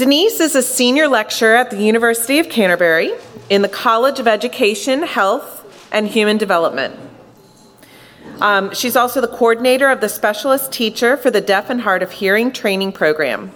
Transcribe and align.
Denise 0.00 0.40
is 0.40 0.56
a 0.56 0.62
senior 0.62 1.08
lecturer 1.08 1.56
at 1.56 1.68
the 1.68 1.76
University 1.76 2.38
of 2.38 2.48
Canterbury 2.48 3.12
in 3.50 3.60
the 3.60 3.68
College 3.68 4.18
of 4.18 4.26
Education, 4.26 5.02
Health, 5.02 5.62
and 5.92 6.08
Human 6.08 6.38
Development. 6.38 6.98
Um, 8.40 8.72
she's 8.72 8.96
also 8.96 9.20
the 9.20 9.28
coordinator 9.28 9.90
of 9.90 10.00
the 10.00 10.08
Specialist 10.08 10.72
Teacher 10.72 11.18
for 11.18 11.30
the 11.30 11.42
Deaf 11.42 11.68
and 11.68 11.82
Hard 11.82 12.02
of 12.02 12.12
Hearing 12.12 12.50
Training 12.50 12.92
Program. 12.92 13.52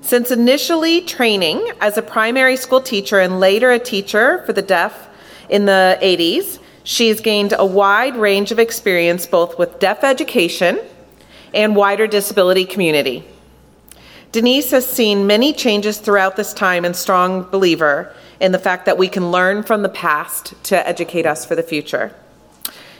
Since 0.00 0.30
initially 0.30 1.00
training 1.00 1.72
as 1.80 1.98
a 1.98 2.02
primary 2.02 2.54
school 2.56 2.80
teacher 2.80 3.18
and 3.18 3.40
later 3.40 3.72
a 3.72 3.80
teacher 3.80 4.44
for 4.46 4.52
the 4.52 4.62
deaf 4.62 5.08
in 5.48 5.64
the 5.64 5.98
80s, 6.00 6.60
she's 6.84 7.20
gained 7.20 7.52
a 7.58 7.66
wide 7.66 8.14
range 8.14 8.52
of 8.52 8.60
experience 8.60 9.26
both 9.26 9.58
with 9.58 9.80
deaf 9.80 10.04
education 10.04 10.78
and 11.52 11.74
wider 11.74 12.06
disability 12.06 12.64
community. 12.64 13.24
Denise 14.32 14.70
has 14.70 14.86
seen 14.90 15.26
many 15.26 15.52
changes 15.52 15.98
throughout 15.98 16.36
this 16.36 16.54
time 16.54 16.86
and 16.86 16.96
strong 16.96 17.42
believer 17.50 18.14
in 18.40 18.52
the 18.52 18.58
fact 18.58 18.86
that 18.86 18.96
we 18.96 19.06
can 19.06 19.30
learn 19.30 19.62
from 19.62 19.82
the 19.82 19.90
past 19.90 20.54
to 20.64 20.88
educate 20.88 21.26
us 21.26 21.44
for 21.44 21.54
the 21.54 21.62
future. 21.62 22.14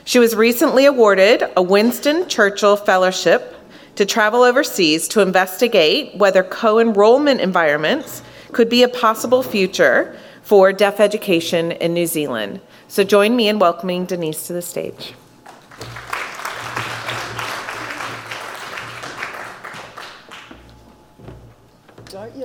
She 0.04 0.18
was 0.18 0.36
recently 0.36 0.84
awarded 0.84 1.42
a 1.56 1.62
Winston 1.62 2.28
Churchill 2.28 2.76
Fellowship 2.76 3.56
to 3.94 4.04
travel 4.04 4.42
overseas 4.42 5.08
to 5.08 5.22
investigate 5.22 6.14
whether 6.16 6.42
co 6.42 6.78
enrollment 6.78 7.40
environments 7.40 8.22
could 8.52 8.68
be 8.68 8.82
a 8.82 8.88
possible 8.88 9.42
future 9.42 10.14
for 10.42 10.70
deaf 10.70 11.00
education 11.00 11.72
in 11.72 11.94
New 11.94 12.06
Zealand. 12.06 12.60
So 12.88 13.04
join 13.04 13.34
me 13.34 13.48
in 13.48 13.58
welcoming 13.58 14.04
Denise 14.04 14.46
to 14.48 14.52
the 14.52 14.60
stage. 14.60 15.14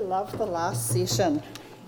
Love 0.07 0.37
the 0.37 0.45
last 0.45 0.87
session? 0.87 1.43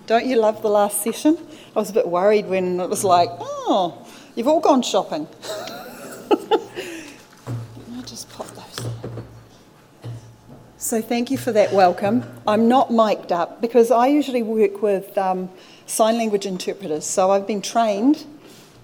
Don't 0.06 0.26
you 0.26 0.36
love 0.36 0.62
the 0.62 0.70
last 0.70 1.02
session? 1.02 1.38
I 1.74 1.80
was 1.80 1.90
a 1.90 1.94
bit 1.94 2.06
worried 2.06 2.48
when 2.48 2.82
it 2.82 2.90
was 2.90 3.06
like, 3.06 3.30
oh, 3.40 4.06
you've 4.36 4.48
all 4.48 4.60
gone 4.60 4.82
shopping. 4.82 5.26
I'll 6.32 8.04
just 8.06 8.30
pop 8.32 8.48
those. 8.48 8.92
So, 10.78 11.02
thank 11.02 11.32
you 11.32 11.38
for 11.38 11.54
that 11.54 11.72
welcome. 11.72 12.26
I'm 12.46 12.68
not 12.68 12.92
mic'd 12.92 13.32
up 13.32 13.62
because 13.62 13.90
I 13.90 14.08
usually 14.08 14.44
work 14.44 14.82
with 14.82 15.18
um, 15.18 15.50
sign 15.86 16.18
language 16.18 16.46
interpreters, 16.46 17.06
so 17.06 17.32
I've 17.32 17.48
been 17.48 17.62
trained 17.62 18.26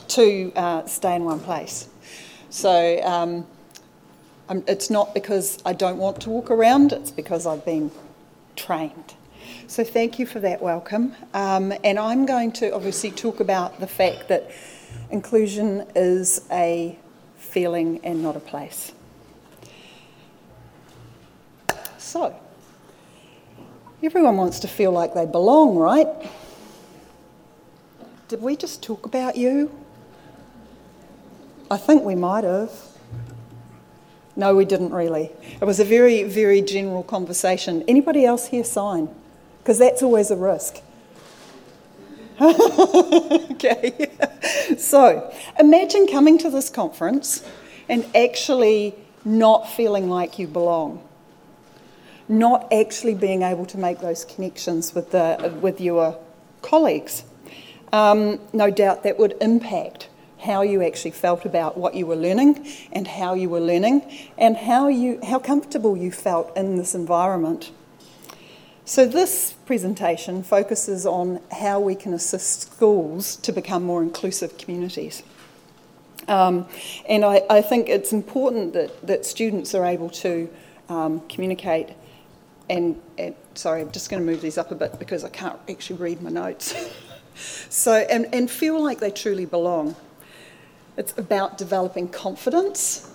to 0.09 0.53
uh, 0.56 0.86
stay 0.86 1.13
in 1.13 1.25
one 1.25 1.41
place. 1.41 1.89
So, 2.50 3.02
um, 3.03 3.45
it's 4.66 4.89
not 4.89 5.13
because 5.13 5.61
I 5.66 5.73
don't 5.73 5.97
want 5.97 6.22
to 6.22 6.30
walk 6.30 6.50
around, 6.50 6.94
it's 6.94 7.11
because 7.11 7.45
I've 7.45 7.66
been 7.66 7.91
trained. 8.56 9.14
So 9.67 9.83
thank 9.83 10.19
you 10.19 10.27
for 10.27 10.39
that 10.41 10.61
welcome. 10.61 11.16
Um, 11.33 11.73
and 11.83 11.97
I'm 11.97 12.27
going 12.27 12.52
to 12.53 12.71
obviously 12.71 13.09
talk 13.09 13.39
about 13.39 13.80
the 13.80 13.88
fact 13.88 14.27
that 14.27 14.52
inclusion 15.09 15.88
is 15.95 16.45
a 16.52 16.99
feeling 17.38 17.99
and 18.03 18.22
not 18.22 18.35
a 18.35 18.39
place. 18.39 18.91
So, 21.97 22.39
everyone 24.03 24.38
wants 24.38 24.59
to 24.59 24.67
feel 24.67 24.91
like 24.91 25.16
they 25.16 25.25
belong, 25.25 25.77
right? 25.77 26.07
Did 28.27 28.44
we 28.44 28.55
just 28.55 28.83
talk 28.83 29.07
about 29.07 29.35
you? 29.35 29.72
I 31.72 31.77
think 31.77 32.03
we 32.03 32.13
might 32.13 32.44
have. 32.44 32.72
No, 34.35 34.55
we 34.55 34.66
didn't 34.66 34.94
really. 34.94 35.31
It 35.59 35.66
was 35.66 35.79
a 35.79 35.85
very, 35.85 36.22
very 36.22 36.61
general 36.61 37.02
conversation. 37.02 37.83
Anybody 37.88 38.25
else 38.25 38.45
here 38.45 38.63
sign? 38.63 39.09
Because 39.66 39.80
that's 39.80 40.03
always 40.03 40.30
a 40.30 40.35
risk. 40.35 40.80
okay. 42.39 44.11
so 44.77 45.33
imagine 45.59 46.05
coming 46.05 46.38
to 46.38 46.51
this 46.51 46.69
conference 46.69 47.44
and 47.90 48.06
actually 48.13 48.94
not 49.23 49.67
feeling 49.67 50.07
like 50.07 50.38
you 50.38 50.45
belong, 50.45 51.03
not 52.29 52.72
actually 52.72 53.16
being 53.16 53.41
able 53.41 53.66
to 53.66 53.79
make 53.79 54.01
those 54.01 54.23
connections 54.23 54.94
with, 54.94 55.09
the, 55.09 55.57
with 55.59 55.81
your 55.81 56.16
colleagues. 56.61 57.23
Um, 57.91 58.40
no 58.53 58.69
doubt 58.69 59.01
that 59.01 59.17
would 59.17 59.35
impact 59.41 60.09
how 60.41 60.61
you 60.61 60.84
actually 60.84 61.09
felt 61.09 61.44
about 61.44 61.75
what 61.75 61.95
you 61.95 62.06
were 62.06 62.16
learning 62.16 62.67
and 62.91 63.07
how 63.07 63.34
you 63.34 63.50
were 63.50 63.59
learning 63.59 64.29
and 64.38 64.56
how, 64.56 64.90
you, 64.90 65.19
how 65.23 65.40
comfortable 65.40 65.97
you 65.97 66.11
felt 66.11 66.56
in 66.56 66.78
this 66.78 66.94
environment. 66.94 67.72
So, 68.88 69.07
this 69.07 69.53
presentation 69.66 70.44
focuses 70.44 71.07
on 71.07 71.41
how 71.51 71.79
we 71.79 71.96
can 71.96 72.13
assist 72.13 72.62
schools 72.62 73.35
to 73.38 73.51
become 73.51 73.84
more 73.84 74.03
inclusive 74.03 74.59
communities. 74.59 75.23
Um, 76.28 76.68
and 77.09 77.25
I, 77.25 77.41
I, 77.50 77.62
think 77.62 77.90
it's 77.90 78.13
important 78.13 78.73
that, 78.73 79.07
that 79.07 79.25
students 79.25 79.73
are 79.73 79.85
able 79.85 80.09
to 80.12 80.50
um, 80.90 81.22
communicate 81.29 81.90
and, 82.69 83.00
and, 83.18 83.35
sorry, 83.53 83.81
I'm 83.81 83.91
just 83.91 84.09
going 84.09 84.23
to 84.23 84.31
move 84.31 84.41
these 84.41 84.57
up 84.57 84.72
a 84.72 84.75
bit 84.75 84.97
because 84.97 85.23
I 85.23 85.29
can't 85.29 85.59
actually 85.69 85.97
read 85.97 86.22
my 86.22 86.29
notes. 86.29 86.75
so, 87.69 87.94
and, 87.94 88.28
and 88.34 88.50
feel 88.50 88.81
like 88.81 89.00
they 89.00 89.12
truly 89.12 89.46
belong. 89.46 89.96
It's 90.97 91.16
about 91.17 91.57
developing 91.57 92.07
confidence 92.07 93.12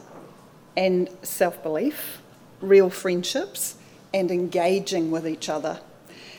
and 0.77 1.09
self 1.23 1.63
belief, 1.63 2.23
real 2.61 2.91
friendships, 2.91 3.77
and 4.13 4.31
engaging 4.31 5.11
with 5.11 5.27
each 5.27 5.49
other. 5.49 5.81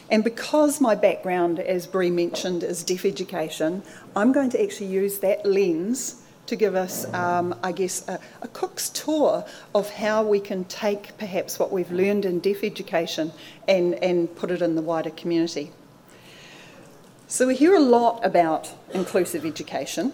And 0.10 0.26
because 0.26 0.82
my 0.82 0.94
background, 0.94 1.60
as 1.60 1.88
Brie 1.88 2.12
mentioned, 2.12 2.64
is 2.64 2.84
deaf 2.84 3.06
education, 3.06 3.82
I'm 4.16 4.34
going 4.34 4.50
to 4.50 4.62
actually 4.62 4.88
use 4.88 5.20
that 5.20 5.46
lens 5.46 6.22
to 6.48 6.58
give 6.58 6.76
us, 6.76 7.12
um, 7.14 7.56
I 7.64 7.72
guess, 7.72 8.06
a, 8.10 8.20
a, 8.42 8.48
cook's 8.50 8.90
tour 8.90 9.46
of 9.74 9.90
how 9.90 10.22
we 10.22 10.42
can 10.42 10.66
take 10.66 11.18
perhaps 11.18 11.58
what 11.58 11.72
we've 11.72 11.92
learned 11.92 12.26
in 12.26 12.40
deaf 12.40 12.62
education 12.62 13.32
and, 13.70 13.94
and 14.04 14.36
put 14.36 14.52
it 14.52 14.62
in 14.62 14.76
the 14.76 14.82
wider 14.82 15.12
community. 15.12 15.72
So 17.28 17.48
we 17.48 17.56
hear 17.56 17.74
a 17.74 17.80
lot 17.80 18.26
about 18.26 18.74
inclusive 18.94 19.46
education. 19.46 20.12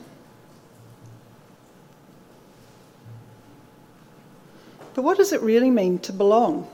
But 4.94 5.02
what 5.02 5.18
does 5.18 5.34
it 5.34 5.42
really 5.42 5.72
mean 5.72 5.98
to 6.00 6.14
belong? 6.14 6.70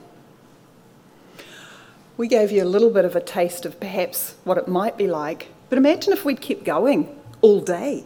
We 2.15 2.27
gave 2.27 2.51
you 2.51 2.63
a 2.63 2.65
little 2.65 2.91
bit 2.91 3.05
of 3.05 3.15
a 3.15 3.21
taste 3.21 3.65
of 3.65 3.79
perhaps 3.79 4.35
what 4.43 4.57
it 4.57 4.67
might 4.67 4.97
be 4.97 5.07
like, 5.07 5.47
but 5.69 5.77
imagine 5.77 6.13
if 6.13 6.23
we'd 6.23 6.41
kept 6.41 6.63
going 6.63 7.19
all 7.41 7.59
day 7.59 8.03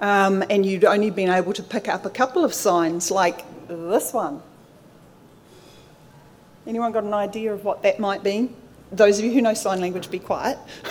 um, 0.00 0.44
and 0.50 0.66
you'd 0.66 0.84
only 0.84 1.10
been 1.10 1.30
able 1.30 1.52
to 1.54 1.62
pick 1.62 1.88
up 1.88 2.04
a 2.04 2.10
couple 2.10 2.44
of 2.44 2.52
signs 2.52 3.10
like 3.10 3.44
this 3.68 4.12
one. 4.12 4.42
Anyone 6.66 6.92
got 6.92 7.04
an 7.04 7.14
idea 7.14 7.52
of 7.52 7.64
what 7.64 7.82
that 7.82 7.98
might 7.98 8.22
be? 8.22 8.50
Those 8.92 9.18
of 9.18 9.24
you 9.24 9.32
who 9.32 9.40
know 9.40 9.54
sign 9.54 9.80
language, 9.80 10.10
be 10.10 10.18
quiet. 10.18 10.58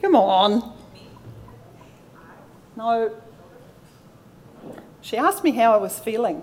Come 0.00 0.14
on. 0.14 0.72
No, 2.76 3.14
she 5.02 5.16
asked 5.16 5.44
me 5.44 5.50
how 5.50 5.72
I 5.72 5.76
was 5.76 5.98
feeling. 5.98 6.42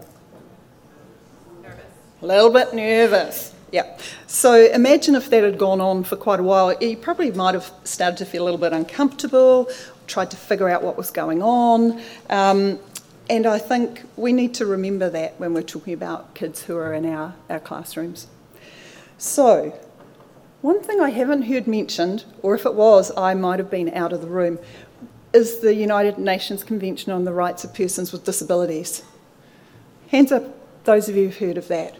A 2.21 2.25
little 2.25 2.49
bit 2.49 2.73
nervous. 2.73 3.53
Yeah. 3.71 3.97
So 4.25 4.53
imagine 4.53 5.13
if 5.15 5.29
that 5.29 5.43
had 5.43 5.59
gone 5.59 5.81
on 5.81 6.03
for 6.03 6.15
quite 6.15 6.39
a 6.39 6.43
while. 6.43 6.75
You 6.81 6.97
probably 6.97 7.31
might 7.31 7.53
have 7.53 7.71
started 7.83 8.17
to 8.17 8.25
feel 8.25 8.43
a 8.43 8.45
little 8.45 8.59
bit 8.59 8.73
uncomfortable, 8.73 9.69
tried 10.07 10.31
to 10.31 10.37
figure 10.37 10.69
out 10.69 10.81
what 10.81 10.97
was 10.97 11.11
going 11.11 11.43
on. 11.43 12.01
Um, 12.29 12.79
and 13.29 13.45
I 13.45 13.59
think 13.59 14.03
we 14.15 14.31
need 14.33 14.53
to 14.55 14.65
remember 14.65 15.09
that 15.09 15.39
when 15.39 15.53
we're 15.53 15.61
talking 15.61 15.93
about 15.93 16.33
kids 16.33 16.63
who 16.63 16.77
are 16.77 16.93
in 16.93 17.05
our, 17.05 17.35
our 17.49 17.59
classrooms. 17.59 18.27
So, 19.17 19.77
one 20.61 20.81
thing 20.81 21.01
I 21.01 21.09
haven't 21.09 21.43
heard 21.43 21.67
mentioned, 21.67 22.25
or 22.41 22.55
if 22.55 22.65
it 22.65 22.73
was, 22.73 23.11
I 23.17 23.33
might 23.33 23.59
have 23.59 23.69
been 23.69 23.93
out 23.93 24.13
of 24.13 24.21
the 24.21 24.27
room, 24.27 24.59
is 25.33 25.59
the 25.59 25.75
United 25.75 26.17
Nations 26.17 26.63
Convention 26.63 27.11
on 27.11 27.25
the 27.25 27.33
Rights 27.33 27.63
of 27.63 27.75
Persons 27.75 28.11
with 28.11 28.23
Disabilities. 28.23 29.03
Hands 30.09 30.31
up, 30.31 30.45
those 30.85 31.09
of 31.09 31.15
you 31.15 31.25
who've 31.25 31.37
heard 31.37 31.57
of 31.57 31.67
that. 31.67 31.97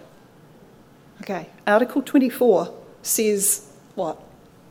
Okay, 1.21 1.49
Article 1.65 2.01
24 2.01 2.73
says 3.01 3.67
what? 3.95 4.21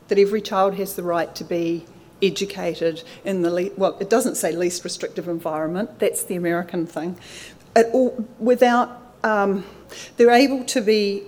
That 0.09 0.19
every 0.19 0.41
child 0.41 0.75
has 0.75 0.95
the 0.95 1.03
right 1.03 1.35
to 1.35 1.45
be 1.45 1.85
educated 2.23 3.03
in 3.25 3.43
the, 3.43 3.73
well, 3.77 3.97
it 4.01 4.09
doesn't 4.09 4.37
say 4.37 4.53
least 4.53 4.85
restrictive 4.85 5.29
environment, 5.29 5.99
that's 5.99 6.25
the 6.25 6.37
American 6.37 6.87
thing. 6.87 7.19
At 7.75 7.87
all, 7.93 8.27
without, 8.39 9.15
um, 9.23 9.65
they're 10.17 10.31
able 10.31 10.65
to 10.65 10.81
be 10.81 11.25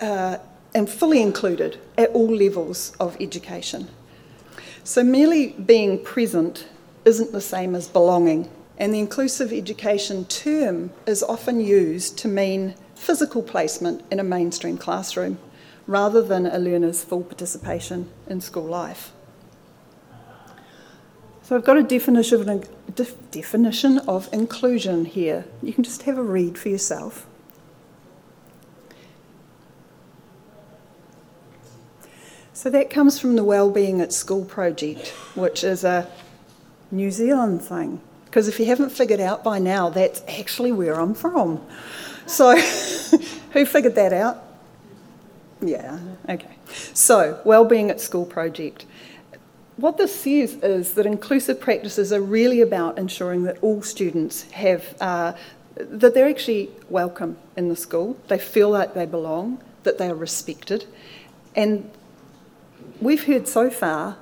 uh, 0.00 0.38
and 0.74 0.88
fully 0.88 1.20
included 1.20 1.78
at 1.98 2.10
all 2.10 2.32
levels 2.32 2.92
of 3.00 3.16
education. 3.20 3.88
So, 4.84 5.02
merely 5.02 5.48
being 5.48 6.02
present 6.02 6.68
isn't 7.04 7.32
the 7.32 7.40
same 7.40 7.74
as 7.74 7.88
belonging, 7.88 8.50
and 8.78 8.94
the 8.94 8.98
inclusive 8.98 9.52
education 9.52 10.24
term 10.26 10.90
is 11.06 11.22
often 11.22 11.60
used 11.60 12.18
to 12.18 12.28
mean 12.28 12.74
physical 13.00 13.42
placement 13.42 14.04
in 14.10 14.20
a 14.20 14.22
mainstream 14.22 14.76
classroom 14.76 15.38
rather 15.86 16.20
than 16.20 16.44
a 16.44 16.58
learner's 16.58 17.02
full 17.02 17.22
participation 17.22 18.06
in 18.28 18.42
school 18.42 18.62
life. 18.62 19.12
So 21.42 21.56
I've 21.56 21.64
got 21.64 21.78
a 21.78 21.82
definition 21.82 22.48
of, 22.48 22.94
def, 22.94 23.30
definition 23.30 23.98
of 24.00 24.28
inclusion 24.34 25.06
here. 25.06 25.46
You 25.62 25.72
can 25.72 25.82
just 25.82 26.02
have 26.02 26.18
a 26.18 26.22
read 26.22 26.58
for 26.58 26.68
yourself. 26.68 27.26
So 32.52 32.68
that 32.68 32.90
comes 32.90 33.18
from 33.18 33.36
the 33.36 33.44
Wellbeing 33.44 34.02
at 34.02 34.12
School 34.12 34.44
project, 34.44 35.08
which 35.34 35.64
is 35.64 35.84
a 35.84 36.06
New 36.90 37.10
Zealand 37.10 37.62
thing. 37.62 38.02
Because 38.26 38.46
if 38.46 38.60
you 38.60 38.66
haven't 38.66 38.90
figured 38.90 39.20
out 39.20 39.42
by 39.42 39.58
now, 39.58 39.88
that's 39.88 40.22
actually 40.28 40.70
where 40.70 41.00
I'm 41.00 41.14
from. 41.14 41.66
So, 42.30 42.56
who 43.52 43.66
figured 43.66 43.96
that 43.96 44.12
out? 44.12 44.44
Yeah, 45.60 45.98
okay. 46.28 46.56
So, 46.94 47.40
Wellbeing 47.44 47.90
at 47.90 48.00
School 48.00 48.24
project. 48.24 48.86
What 49.76 49.96
this 49.96 50.14
says 50.14 50.54
is 50.62 50.94
that 50.94 51.06
inclusive 51.06 51.60
practices 51.60 52.12
are 52.12 52.20
really 52.20 52.60
about 52.60 52.98
ensuring 52.98 53.42
that 53.44 53.58
all 53.62 53.82
students 53.82 54.48
have, 54.52 54.94
uh, 55.00 55.32
that 55.74 56.14
they're 56.14 56.28
actually 56.28 56.70
welcome 56.88 57.36
in 57.56 57.68
the 57.68 57.76
school, 57.76 58.16
they 58.28 58.38
feel 58.38 58.70
like 58.70 58.94
they 58.94 59.06
belong, 59.06 59.60
that 59.82 59.98
they 59.98 60.08
are 60.08 60.14
respected, 60.14 60.86
and 61.56 61.90
we've 63.00 63.24
heard 63.24 63.48
so 63.48 63.70
far 63.70 64.16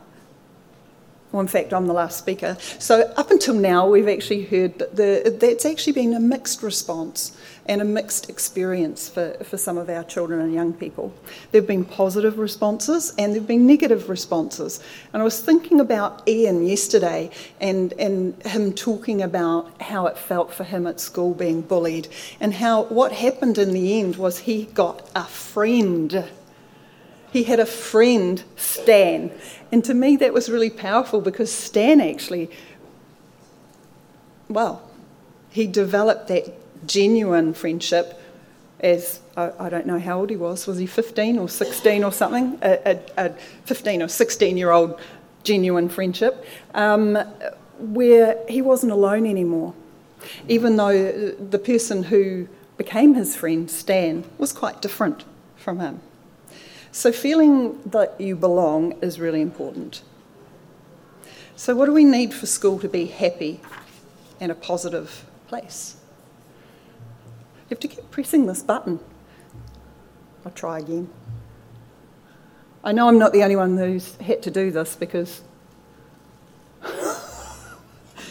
well, 1.31 1.43
in 1.43 1.49
fact, 1.49 1.75
I'm 1.75 1.87
the 1.87 1.93
last 1.93 2.17
speaker. 2.19 2.57
So, 2.79 3.03
up 3.17 3.31
until 3.31 3.55
now, 3.55 3.87
we've 3.87 4.09
actually 4.09 4.45
heard 4.45 4.79
that 4.79 4.97
the, 4.97 5.37
that's 5.39 5.67
actually 5.67 5.93
been 5.93 6.15
a 6.15 6.21
mixed 6.21 6.63
response 6.63 7.37
and 7.67 7.83
a 7.83 7.85
mixed 7.85 8.31
experience 8.31 9.11
for, 9.11 9.35
for 9.45 9.59
some 9.59 9.77
of 9.77 9.91
our 9.91 10.03
children 10.05 10.41
and 10.41 10.55
young 10.55 10.73
people. 10.73 11.13
There 11.53 11.61
have 11.61 11.69
been 11.69 11.85
positive 11.85 12.39
responses 12.39 13.13
and 13.19 13.35
there 13.35 13.43
have 13.43 13.49
been 13.49 13.67
negative 13.67 14.09
responses. 14.09 14.81
And 15.13 15.21
I 15.21 15.25
was 15.25 15.39
thinking 15.39 15.81
about 15.81 16.27
Ian 16.27 16.67
yesterday 16.67 17.31
and, 17.61 17.93
and 17.99 18.43
him 18.45 18.73
talking 18.73 19.21
about 19.21 19.83
how 19.83 20.07
it 20.07 20.17
felt 20.17 20.51
for 20.55 20.65
him 20.65 20.87
at 20.87 20.99
school 20.99 21.35
being 21.35 21.61
bullied 21.61 22.09
and 22.41 22.55
how 22.55 22.85
what 22.85 23.13
happened 23.13 23.59
in 23.59 23.73
the 23.73 24.01
end 24.01 24.17
was 24.17 24.39
he 24.39 24.65
got 24.65 25.07
a 25.15 25.25
friend 25.25 26.27
he 27.31 27.45
had 27.45 27.61
a 27.61 27.67
friend, 27.67 28.43
Stan. 28.57 29.31
And 29.70 29.85
to 29.85 29.94
me, 29.94 30.17
that 30.17 30.32
was 30.32 30.49
really 30.49 30.70
powerful 30.70 31.20
because 31.20 31.53
Stan 31.53 32.00
actually, 32.00 32.50
well, 34.49 34.88
he 35.50 35.67
developed 35.67 36.29
that 36.29 36.55
genuine 36.87 37.53
friendship 37.53 38.20
as 38.81 39.20
I, 39.37 39.53
I 39.59 39.69
don't 39.69 39.87
know 39.87 39.99
how 39.99 40.20
old 40.20 40.31
he 40.31 40.37
was. 40.37 40.67
Was 40.67 40.79
he 40.79 40.87
15 40.87 41.38
or 41.38 41.49
16 41.49 42.05
or 42.05 42.12
something? 42.12 42.59
A, 42.62 43.00
a, 43.17 43.26
a 43.26 43.31
15 43.65 44.03
or 44.03 44.09
16 44.09 44.56
year 44.56 44.70
old 44.70 44.99
genuine 45.44 45.88
friendship 45.88 46.44
um, 46.75 47.17
where 47.79 48.38
he 48.49 48.62
wasn't 48.62 48.93
alone 48.93 49.26
anymore. 49.26 49.75
Even 50.49 50.76
though 50.76 51.31
the 51.32 51.59
person 51.59 52.05
who 52.05 52.49
became 52.76 53.15
his 53.15 53.37
friend, 53.37 53.70
Stan, 53.70 54.25
was 54.37 54.53
quite 54.53 54.82
different 54.82 55.25
from 55.56 55.81
him. 55.81 56.00
So, 56.99 57.12
feeling 57.12 57.81
that 57.87 58.21
you 58.21 58.35
belong 58.35 58.99
is 59.00 59.21
really 59.21 59.41
important. 59.41 60.03
So, 61.55 61.77
what 61.77 61.87
do 61.87 61.93
we 61.93 62.03
need 62.03 62.35
for 62.35 62.47
school 62.47 62.81
to 62.81 62.89
be 62.89 63.06
happy 63.06 63.61
and 64.41 64.50
a 64.50 64.56
positive 64.56 65.25
place? 65.47 65.95
You 67.61 67.77
have 67.77 67.79
to 67.79 67.87
keep 67.87 68.11
pressing 68.11 68.47
this 68.47 68.65
button. 68.65 68.99
I'll 70.45 70.50
try 70.50 70.81
again. 70.81 71.09
I 72.83 72.91
know 72.91 73.06
I'm 73.06 73.17
not 73.21 73.33
the 73.33 73.44
only 73.44 73.55
one 73.55 73.79
who's 73.79 74.17
had 74.17 74.43
to 74.43 74.51
do 74.51 74.73
this 74.73 74.97
because 74.97 75.43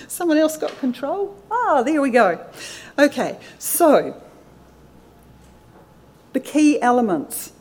someone 0.09 0.37
else 0.37 0.57
got 0.57 0.77
control. 0.79 1.41
Ah, 1.49 1.83
there 1.83 2.01
we 2.01 2.09
go. 2.09 2.45
Okay, 2.99 3.39
so 3.59 4.21
the 6.33 6.41
key 6.41 6.81
elements 6.81 7.53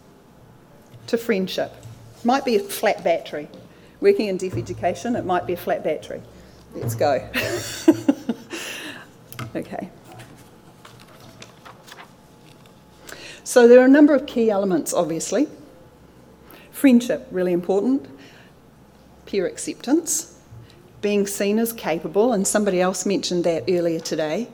to 1.06 1.18
friendship. 1.18 1.72
Might 2.24 2.44
be 2.44 2.56
a 2.56 2.60
flat 2.60 3.04
battery. 3.04 3.48
Working 4.00 4.28
in 4.28 4.36
deaf 4.36 4.56
education, 4.56 5.16
it 5.16 5.24
might 5.24 5.46
be 5.46 5.52
a 5.52 5.56
flat 5.56 5.82
battery. 5.82 6.20
Let's 6.74 6.94
go. 6.94 7.14
okay. 9.56 9.90
So 13.44 13.68
there 13.68 13.80
are 13.80 13.86
a 13.86 13.88
number 13.88 14.14
of 14.14 14.26
key 14.26 14.50
elements, 14.50 14.92
obviously. 14.92 15.48
Friendship, 16.72 17.26
really 17.30 17.52
important. 17.52 18.06
Peer 19.24 19.46
acceptance. 19.46 20.38
Being 21.00 21.26
seen 21.26 21.58
as 21.58 21.72
capable, 21.72 22.32
and 22.32 22.46
somebody 22.46 22.80
else 22.80 23.06
mentioned 23.06 23.44
that 23.44 23.64
earlier 23.68 24.00
today 24.00 24.48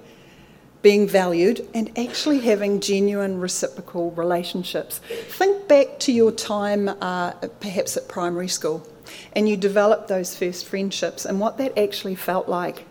being 0.83 1.07
valued, 1.07 1.67
and 1.73 1.97
actually 1.97 2.41
having 2.41 2.81
genuine 2.81 3.39
reciprocal 3.41 4.11
relationships. 4.11 4.99
Think 4.99 5.69
back 5.69 6.01
to 6.01 6.13
your 6.13 6.33
time, 6.33 6.89
uh, 6.89 7.31
perhaps 7.61 7.97
at 7.97 8.09
primary 8.09 8.49
school, 8.49 8.87
and 9.35 9.49
you 9.49 9.57
developed 9.57 10.09
those 10.09 10.37
first 10.37 10.67
friendships 10.67 11.25
and 11.25 11.39
what 11.39 11.57
that 11.59 11.79
actually 11.79 12.17
felt 12.17 12.49
like. 12.49 12.85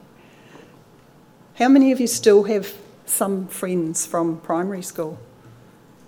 How 1.56 1.68
many 1.68 1.92
of 1.92 2.00
you 2.00 2.08
still 2.08 2.44
have 2.44 2.74
some 3.06 3.48
friends 3.48 4.06
from 4.06 4.40
primary 4.40 4.82
school? 4.82 5.20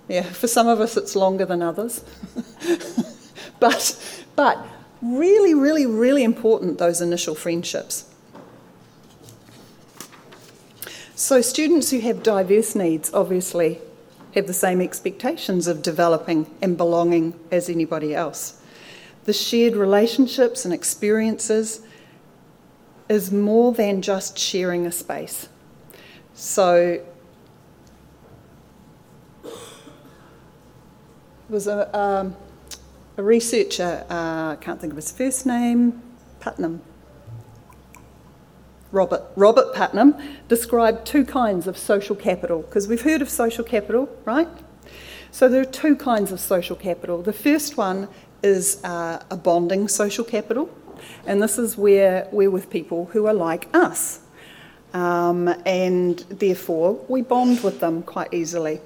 Yeah, 0.07 0.23
for 0.23 0.47
some 0.47 0.67
of 0.67 0.79
us 0.79 0.97
it's 0.97 1.15
longer 1.15 1.45
than 1.45 1.61
others. 1.61 2.03
but, 3.59 4.23
but 4.35 4.65
really, 5.01 5.53
really, 5.53 5.85
really 5.85 6.23
important, 6.23 6.77
those 6.77 7.01
initial 7.01 7.35
friendships. 7.35 8.09
So, 11.25 11.39
students 11.39 11.89
who 11.89 12.01
have 12.01 12.21
diverse 12.21 12.75
needs 12.75 13.13
obviously 13.13 13.79
have 14.35 14.45
the 14.45 14.53
same 14.53 14.81
expectations 14.81 15.67
of 15.67 15.81
developing 15.81 16.53
and 16.61 16.75
belonging 16.75 17.39
as 17.49 17.69
anybody 17.69 18.13
else. 18.13 18.61
The 19.23 19.31
shared 19.31 19.77
relationships 19.77 20.65
and 20.65 20.73
experiences 20.73 21.79
is 23.07 23.31
more 23.31 23.71
than 23.71 24.01
just 24.01 24.37
sharing 24.37 24.85
a 24.85 24.91
space. 24.91 25.47
So, 26.33 27.01
was 31.47 31.67
a, 31.67 31.97
um, 31.97 32.35
a 33.15 33.23
researcher, 33.23 34.05
uh, 34.09 34.13
I 34.13 34.51
uh, 34.51 34.55
can't 34.57 34.81
think 34.81 34.91
of 34.91 34.97
his 34.97 35.13
first 35.13 35.45
name, 35.45 36.01
Putnam, 36.41 36.81
Robert, 38.93 39.23
Robert 39.35 39.73
Putnam 39.73 40.15
described 40.47 41.05
two 41.05 41.25
kinds 41.25 41.65
of 41.65 41.77
social 41.77 42.15
capital, 42.15 42.61
because 42.61 42.87
we've 42.87 43.01
heard 43.01 43.23
of 43.23 43.29
social 43.29 43.63
capital, 43.63 44.07
right? 44.23 44.47
So 45.31 45.49
there 45.49 45.61
are 45.61 45.65
two 45.65 45.95
kinds 45.95 46.31
of 46.31 46.39
social 46.39 46.75
capital. 46.75 47.23
The 47.23 47.33
first 47.33 47.75
one 47.75 48.07
is 48.43 48.83
uh, 48.83 49.23
a 49.31 49.35
bonding 49.35 49.87
social 49.87 50.23
capital, 50.23 50.69
and 51.25 51.41
this 51.41 51.57
is 51.57 51.75
where 51.75 52.27
we're 52.31 52.51
with 52.51 52.69
people 52.69 53.05
who 53.05 53.25
are 53.25 53.33
like 53.33 53.67
us. 53.73 54.19
Um, 54.93 55.47
and 55.65 56.19
therefore, 56.29 57.03
we 57.07 57.23
bond 57.23 57.63
with 57.63 57.79
them 57.79 58.03
quite 58.03 58.31
easily. 58.31 58.79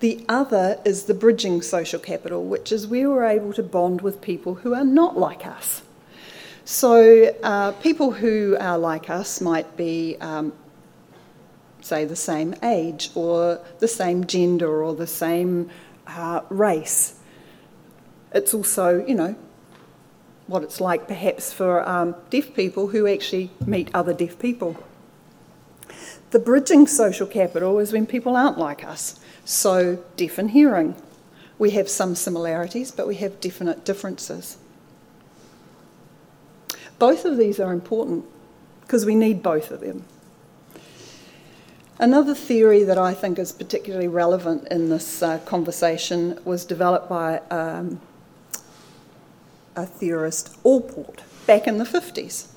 The 0.00 0.26
other 0.28 0.78
is 0.84 1.04
the 1.04 1.14
bridging 1.14 1.62
social 1.62 2.00
capital, 2.00 2.44
which 2.44 2.70
is 2.70 2.86
where 2.86 3.08
we're 3.08 3.24
able 3.24 3.54
to 3.54 3.62
bond 3.62 4.02
with 4.02 4.20
people 4.20 4.56
who 4.56 4.74
are 4.74 4.84
not 4.84 5.16
like 5.16 5.46
us. 5.46 5.80
So, 6.68 7.32
uh, 7.44 7.70
people 7.80 8.10
who 8.10 8.56
are 8.58 8.76
like 8.76 9.08
us 9.08 9.40
might 9.40 9.76
be, 9.76 10.16
um, 10.20 10.52
say, 11.80 12.04
the 12.04 12.16
same 12.16 12.56
age 12.60 13.08
or 13.14 13.60
the 13.78 13.86
same 13.86 14.26
gender 14.26 14.82
or 14.82 14.92
the 14.92 15.06
same 15.06 15.70
uh, 16.08 16.40
race. 16.50 17.20
It's 18.32 18.52
also, 18.52 19.06
you 19.06 19.14
know, 19.14 19.36
what 20.48 20.64
it's 20.64 20.80
like 20.80 21.06
perhaps 21.06 21.52
for 21.52 21.88
um, 21.88 22.16
deaf 22.30 22.52
people 22.52 22.88
who 22.88 23.06
actually 23.06 23.52
meet 23.64 23.88
other 23.94 24.12
deaf 24.12 24.36
people. 24.40 24.76
The 26.32 26.40
bridging 26.40 26.88
social 26.88 27.28
capital 27.28 27.78
is 27.78 27.92
when 27.92 28.06
people 28.06 28.34
aren't 28.34 28.58
like 28.58 28.84
us, 28.84 29.20
so 29.44 30.02
deaf 30.16 30.36
and 30.36 30.50
hearing. 30.50 30.96
We 31.60 31.70
have 31.70 31.88
some 31.88 32.16
similarities, 32.16 32.90
but 32.90 33.06
we 33.06 33.14
have 33.16 33.40
definite 33.40 33.84
differences. 33.84 34.58
Both 36.98 37.24
of 37.24 37.36
these 37.36 37.60
are 37.60 37.72
important 37.72 38.24
because 38.80 39.04
we 39.04 39.14
need 39.14 39.42
both 39.42 39.70
of 39.70 39.80
them. 39.80 40.04
Another 41.98 42.34
theory 42.34 42.84
that 42.84 42.98
I 42.98 43.14
think 43.14 43.38
is 43.38 43.52
particularly 43.52 44.08
relevant 44.08 44.68
in 44.68 44.90
this 44.90 45.22
uh, 45.22 45.38
conversation 45.40 46.38
was 46.44 46.64
developed 46.64 47.08
by 47.08 47.38
um, 47.50 48.00
a 49.74 49.86
theorist, 49.86 50.56
Allport, 50.62 51.22
back 51.46 51.66
in 51.66 51.78
the 51.78 51.84
50s. 51.84 52.48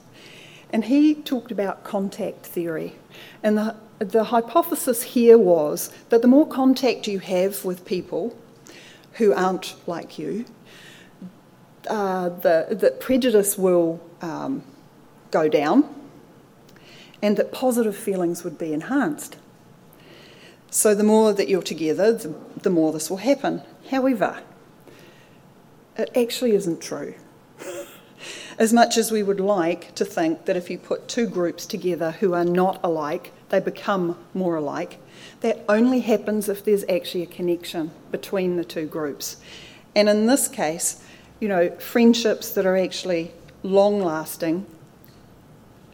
And 0.72 0.86
he 0.86 1.16
talked 1.16 1.52
about 1.52 1.84
contact 1.84 2.46
theory. 2.46 2.96
And 3.42 3.58
the, 3.58 3.76
the 4.00 4.26
hypothesis 4.26 5.04
here 5.04 5.38
was 5.38 5.90
that 6.10 6.22
the 6.22 6.28
more 6.28 6.48
contact 6.48 7.08
you 7.08 7.20
have 7.20 7.64
with 7.64 7.86
people 7.86 8.38
who 9.14 9.34
aren't 9.34 9.76
like 9.88 10.20
you, 10.20 10.46
uh, 11.90 12.30
the, 12.30 12.68
that 12.70 13.00
prejudice 13.00 13.58
will 13.58 14.00
um, 14.22 14.64
go 15.32 15.50
down 15.50 15.96
and 17.22 17.38
that 17.38 17.52
positive 17.52 17.98
feelings 17.98 18.44
would 18.44 18.58
be 18.58 18.74
enhanced. 18.74 19.38
So, 20.72 20.94
the 20.94 21.04
more 21.04 21.34
that 21.34 21.50
you're 21.50 21.62
together, 21.62 22.14
the, 22.14 22.34
the 22.62 22.70
more 22.70 22.94
this 22.94 23.10
will 23.10 23.18
happen. 23.18 23.64
However, 23.90 24.42
it 25.98 26.12
actually 26.16 26.52
isn't 26.52 26.80
true. 26.82 27.16
as 28.60 28.74
much 28.74 28.98
as 28.98 29.12
we 29.12 29.24
would 29.24 29.40
like 29.40 29.96
to 29.96 30.06
think 30.06 30.46
that 30.46 30.58
if 30.58 30.70
you 30.70 30.78
put 30.78 31.08
two 31.08 31.26
groups 31.26 31.66
together 31.66 32.12
who 32.12 32.34
are 32.34 32.46
not 32.46 32.80
alike, 32.84 33.32
they 33.50 33.60
become 33.60 34.18
more 34.34 34.58
alike, 34.58 35.00
that 35.42 35.64
only 35.68 36.02
happens 36.02 36.50
if 36.50 36.64
there's 36.64 36.84
actually 36.90 37.24
a 37.24 37.28
connection 37.28 37.92
between 38.12 38.58
the 38.58 38.66
two 38.66 38.86
groups. 38.86 39.38
And 39.96 40.08
in 40.08 40.28
this 40.28 40.48
case, 40.48 41.04
you 41.40 41.48
know, 41.48 41.70
friendships 41.78 42.52
that 42.52 42.66
are 42.66 42.78
actually 42.78 43.32
long 43.64 44.02
lasting, 44.02 44.66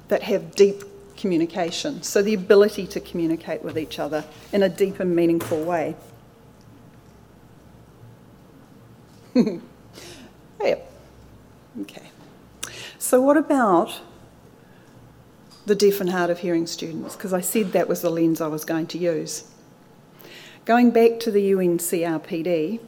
that 0.07 0.23
have 0.23 0.55
deep 0.55 0.83
communication. 1.17 2.03
So 2.03 2.21
the 2.21 2.33
ability 2.33 2.87
to 2.87 2.99
communicate 2.99 3.63
with 3.63 3.77
each 3.77 3.99
other 3.99 4.25
in 4.51 4.63
a 4.63 4.69
deep 4.69 4.99
and 4.99 5.15
meaningful 5.15 5.63
way. 5.63 5.95
yeah. 9.35 10.75
Okay. 11.81 12.09
So, 12.97 13.21
what 13.21 13.37
about 13.37 13.99
the 15.65 15.75
deaf 15.75 15.99
and 15.99 16.09
hard 16.09 16.29
of 16.29 16.39
hearing 16.39 16.67
students? 16.67 17.15
Because 17.15 17.33
I 17.33 17.41
said 17.41 17.73
that 17.73 17.89
was 17.89 18.01
the 18.01 18.09
lens 18.09 18.39
I 18.39 18.47
was 18.47 18.63
going 18.63 18.87
to 18.87 18.97
use. 18.97 19.43
Going 20.63 20.91
back 20.91 21.19
to 21.19 21.31
the 21.31 21.51
UNCRPD, 21.51 22.79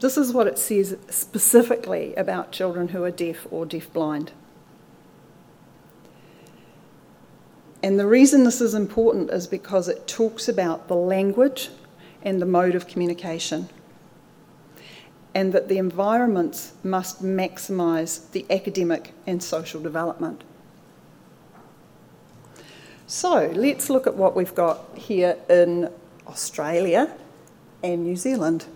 this 0.00 0.16
is 0.16 0.32
what 0.32 0.46
it 0.46 0.58
says 0.58 0.96
specifically 1.08 2.14
about 2.16 2.52
children 2.52 2.88
who 2.88 3.02
are 3.04 3.10
deaf 3.10 3.46
or 3.50 3.64
deaf-blind. 3.64 4.32
And 7.82 7.98
the 7.98 8.06
reason 8.06 8.44
this 8.44 8.60
is 8.60 8.74
important 8.74 9.30
is 9.30 9.46
because 9.46 9.88
it 9.88 10.08
talks 10.08 10.48
about 10.48 10.88
the 10.88 10.96
language 10.96 11.70
and 12.22 12.42
the 12.42 12.46
mode 12.46 12.74
of 12.74 12.88
communication, 12.88 13.68
and 15.34 15.52
that 15.52 15.68
the 15.68 15.78
environments 15.78 16.72
must 16.82 17.22
maximise 17.22 18.30
the 18.32 18.44
academic 18.50 19.12
and 19.26 19.42
social 19.42 19.80
development. 19.80 20.42
So 23.06 23.52
let's 23.54 23.88
look 23.88 24.06
at 24.06 24.16
what 24.16 24.34
we've 24.34 24.54
got 24.54 24.80
here 24.96 25.36
in 25.48 25.90
Australia 26.26 27.14
and 27.84 28.02
New 28.02 28.16
Zealand. 28.16 28.66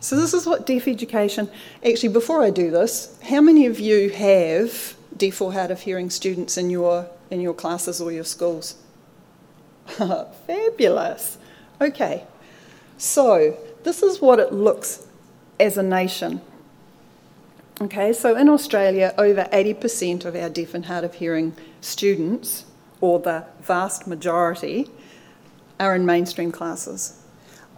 So, 0.00 0.16
this 0.16 0.34
is 0.34 0.46
what 0.46 0.66
deaf 0.66 0.86
education 0.86 1.48
actually, 1.84 2.10
before 2.10 2.42
I 2.42 2.50
do 2.50 2.70
this, 2.70 3.18
how 3.22 3.40
many 3.40 3.66
of 3.66 3.80
you 3.80 4.10
have 4.10 4.94
deaf 5.16 5.40
or 5.40 5.52
hard 5.52 5.70
of 5.70 5.80
hearing 5.80 6.10
students 6.10 6.56
in 6.56 6.70
your, 6.70 7.08
in 7.30 7.40
your 7.40 7.54
classes 7.54 8.00
or 8.00 8.12
your 8.12 8.24
schools? 8.24 8.76
Fabulous. 9.86 11.38
Okay, 11.80 12.24
so 12.98 13.56
this 13.84 14.02
is 14.02 14.20
what 14.20 14.38
it 14.38 14.52
looks 14.52 15.06
as 15.58 15.76
a 15.76 15.82
nation. 15.82 16.40
Okay, 17.80 18.12
so 18.12 18.36
in 18.36 18.48
Australia, 18.48 19.14
over 19.18 19.44
80% 19.52 20.24
of 20.24 20.34
our 20.34 20.48
deaf 20.48 20.72
and 20.72 20.86
hard 20.86 21.04
of 21.04 21.14
hearing 21.14 21.54
students, 21.80 22.64
or 23.00 23.18
the 23.18 23.44
vast 23.60 24.06
majority, 24.06 24.90
are 25.78 25.94
in 25.94 26.06
mainstream 26.06 26.52
classes 26.52 27.22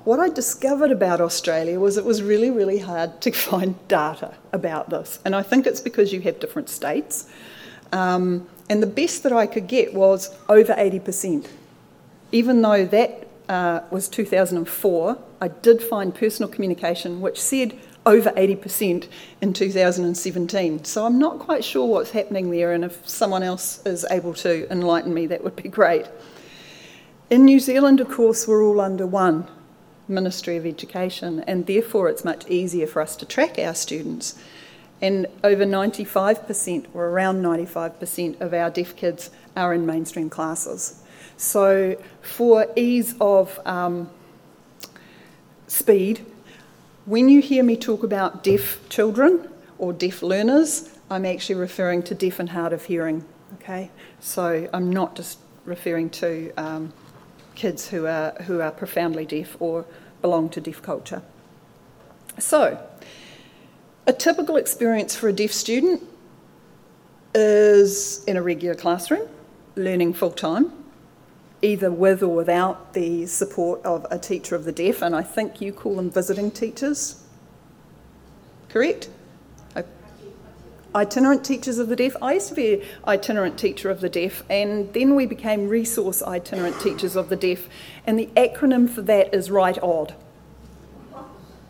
what 0.05 0.21
I 0.21 0.29
discovered 0.29 0.91
about 0.91 1.21
Australia 1.21 1.79
was 1.79 1.97
it 1.97 2.05
was 2.05 2.23
really, 2.23 2.51
really 2.51 2.79
hard 2.79 3.21
to 3.23 3.33
find 3.51 3.77
data 3.89 4.35
about 4.53 4.91
this. 4.91 5.19
And 5.25 5.35
I 5.35 5.43
think 5.43 5.67
it's 5.67 5.81
because 5.81 6.13
you 6.13 6.21
have 6.23 6.41
different 6.41 6.69
states. 6.69 7.29
Um, 7.93 8.49
and 8.69 8.83
the 8.83 8.87
best 8.87 9.23
that 9.23 9.33
I 9.33 9.47
could 9.47 9.67
get 9.67 9.95
was 9.95 10.35
over 10.49 10.75
80%. 10.75 11.49
Even 12.33 12.61
though 12.61 12.85
that 12.85 13.27
uh, 13.49 13.81
was 13.91 14.09
2004, 14.09 15.19
I 15.41 15.49
did 15.49 15.83
find 15.83 16.15
personal 16.15 16.51
communication 16.51 17.21
which 17.21 17.41
said 17.41 17.79
over 18.05 18.31
80% 18.31 19.09
in 19.41 19.53
2017. 19.53 20.85
So 20.85 21.05
I'm 21.05 21.19
not 21.19 21.39
quite 21.39 21.65
sure 21.65 21.87
what's 21.87 22.11
happening 22.11 22.51
there, 22.51 22.73
and 22.73 22.85
if 22.85 23.07
someone 23.09 23.43
else 23.43 23.85
is 23.85 24.07
able 24.11 24.35
to 24.35 24.71
enlighten 24.73 25.13
me, 25.13 25.27
that 25.27 25.45
would 25.45 25.57
be 25.57 25.69
great. 25.69 26.07
In 27.31 27.45
New 27.45 27.61
Zealand, 27.61 28.01
of 28.01 28.09
course, 28.09 28.49
we're 28.49 28.65
all 28.65 28.81
under 28.81 29.07
one. 29.07 29.47
Ministry 30.09 30.57
of 30.57 30.67
Education, 30.67 31.45
and 31.47 31.67
therefore 31.67 32.09
it's 32.09 32.25
much 32.25 32.49
easier 32.49 32.87
for 32.87 33.03
us 33.03 33.17
to 33.17 33.27
track 33.27 33.59
our 33.59 33.75
students. 33.75 34.39
And 35.01 35.27
over 35.45 35.65
95%, 35.65 36.87
or 36.93 37.07
around 37.07 37.43
95% 37.43 38.41
of 38.41 38.53
our 38.53 38.71
deaf 38.71 38.97
kids 38.97 39.31
are 39.57 39.73
in 39.73 39.87
mainstream 39.87 40.29
classes. 40.29 41.03
So, 41.37 41.97
for 42.21 42.67
ease 42.75 43.15
of 43.21 43.61
um, 43.65 44.11
speed, 45.69 46.27
when 47.07 47.29
you 47.29 47.41
hear 47.41 47.63
me 47.63 47.77
talk 47.77 48.03
about 48.03 48.43
deaf 48.43 48.87
children 48.89 49.49
or 49.79 49.93
deaf 49.93 50.23
learners, 50.23 50.91
I'm 51.11 51.25
actually 51.25 51.55
referring 51.55 52.03
to 52.05 52.15
deaf 52.15 52.41
and 52.41 52.51
hard 52.51 52.73
of 52.73 52.85
hearing. 52.85 53.25
Okay, 53.55 53.91
so 54.21 54.69
I'm 54.75 54.91
not 54.91 55.15
just 55.15 55.39
referring 55.65 56.11
to 56.11 56.53
um, 56.57 56.93
kids 57.59 57.89
who 57.89 58.07
are, 58.07 58.31
who 58.47 58.61
are 58.61 58.71
profoundly 58.71 59.27
deaf 59.27 59.57
or 59.59 59.85
belong 60.23 60.49
to 60.51 60.61
deaf 60.61 60.81
culture. 60.81 61.23
So, 62.39 62.81
a 64.07 64.13
typical 64.13 64.57
experience 64.57 65.17
for 65.17 65.29
a 65.29 65.33
deaf 65.33 65.53
student 65.53 66.03
is 67.35 68.25
in 68.25 68.37
a 68.37 68.43
regular 68.43 68.77
classroom, 68.77 69.29
learning 69.75 70.15
full 70.15 70.31
time, 70.31 70.73
either 71.61 71.91
with 71.91 72.23
or 72.23 72.35
without 72.35 72.95
the 72.95 73.27
support 73.27 73.83
of 73.85 74.07
a 74.11 74.19
teacher 74.19 74.55
of 74.55 74.65
the 74.65 74.73
deaf, 74.73 75.03
and 75.03 75.15
I 75.15 75.23
think 75.23 75.61
you 75.61 75.73
call 75.73 75.97
them 75.97 76.11
visiting 76.11 76.53
teachers. 76.53 77.25
Correct? 78.69 79.11
Itinerant 80.95 81.45
teachers 81.45 81.79
of 81.79 81.89
the 81.89 81.97
deaf. 81.97 82.17
I 82.23 82.35
used 82.35 82.49
to 82.49 82.55
be 82.55 82.83
itinerant 83.07 83.59
teacher 83.59 83.91
of 83.91 84.01
the 84.01 84.09
deaf, 84.09 84.43
and 84.49 84.93
then 84.95 85.15
we 85.15 85.27
became 85.27 85.69
resource 85.69 86.23
itinerant 86.23 86.81
teachers 86.81 87.15
of 87.15 87.29
the 87.29 87.37
deaf, 87.37 87.69
and 88.07 88.19
the 88.19 88.29
acronym 88.37 88.89
for 88.89 89.03
that 89.03 89.35
is 89.35 89.51
RITOD. 89.51 90.15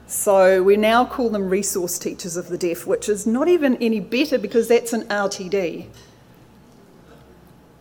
So 0.07 0.63
we 0.63 0.77
now 0.77 1.05
call 1.05 1.29
them 1.29 1.51
resource 1.51 1.99
teachers 1.99 2.37
of 2.37 2.49
the 2.49 2.57
deaf, 2.57 2.87
which 2.87 3.09
is 3.09 3.27
not 3.27 3.49
even 3.49 3.77
any 3.77 4.01
better 4.01 4.39
because 4.39 4.67
that's 4.69 4.95
an 4.95 5.03
RTD. 5.09 5.87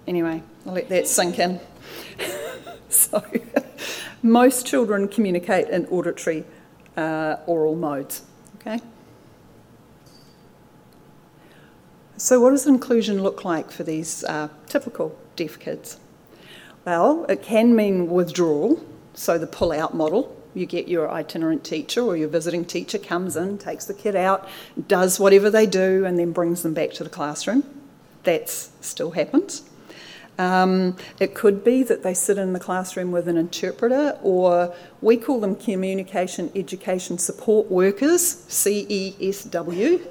Anyway, 0.07 0.43
I'll 0.65 0.73
let 0.73 0.89
that 0.89 1.07
sink 1.07 1.39
in. 1.39 1.59
so, 2.89 3.23
most 4.21 4.65
children 4.65 5.07
communicate 5.07 5.69
in 5.69 5.85
auditory 5.85 6.43
uh, 6.97 7.37
oral 7.45 7.75
modes. 7.75 8.23
Okay? 8.59 8.81
So, 12.19 12.39
what 12.39 12.49
does 12.49 12.65
inclusion 12.65 13.21
look 13.21 13.45
like 13.45 13.69
for 13.69 13.83
these 13.83 14.23
uh, 14.23 14.49
typical 14.67 15.15
deaf 15.35 15.59
kids? 15.59 15.99
Well, 16.83 17.25
it 17.29 17.43
can 17.43 17.75
mean 17.75 18.09
withdrawal, 18.09 18.83
so 19.13 19.37
the 19.37 19.45
pull 19.45 19.71
out 19.71 19.95
model. 19.95 20.35
You 20.55 20.65
get 20.65 20.87
your 20.87 21.11
itinerant 21.11 21.63
teacher 21.63 22.01
or 22.01 22.17
your 22.17 22.27
visiting 22.27 22.65
teacher 22.65 22.97
comes 22.97 23.35
in, 23.35 23.59
takes 23.59 23.85
the 23.85 23.93
kid 23.93 24.15
out, 24.15 24.49
does 24.87 25.19
whatever 25.19 25.51
they 25.51 25.67
do, 25.67 26.05
and 26.05 26.17
then 26.17 26.31
brings 26.31 26.63
them 26.63 26.73
back 26.73 26.91
to 26.93 27.03
the 27.03 27.09
classroom. 27.09 27.63
That 28.23 28.49
still 28.49 29.11
happens. 29.11 29.69
Um, 30.39 30.97
it 31.19 31.35
could 31.35 31.63
be 31.63 31.83
that 31.83 32.01
they 32.01 32.15
sit 32.15 32.39
in 32.39 32.53
the 32.53 32.59
classroom 32.59 33.11
with 33.11 33.27
an 33.27 33.37
interpreter, 33.37 34.17
or 34.23 34.73
we 35.01 35.17
call 35.17 35.39
them 35.39 35.55
communication 35.55 36.51
education 36.55 37.19
support 37.19 37.69
workers, 37.69 38.21
CESW 38.49 40.01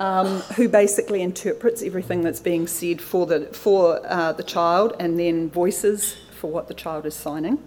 um, 0.00 0.40
who 0.56 0.68
basically 0.68 1.22
interprets 1.22 1.82
everything 1.82 2.22
that's 2.22 2.40
being 2.40 2.66
said 2.66 3.00
for 3.00 3.26
the, 3.26 3.46
for, 3.46 4.00
uh, 4.06 4.32
the 4.32 4.42
child 4.42 4.94
and 5.00 5.18
then 5.18 5.50
voices 5.50 6.16
for 6.38 6.50
what 6.50 6.68
the 6.68 6.74
child 6.74 7.04
is 7.04 7.14
signing. 7.14 7.58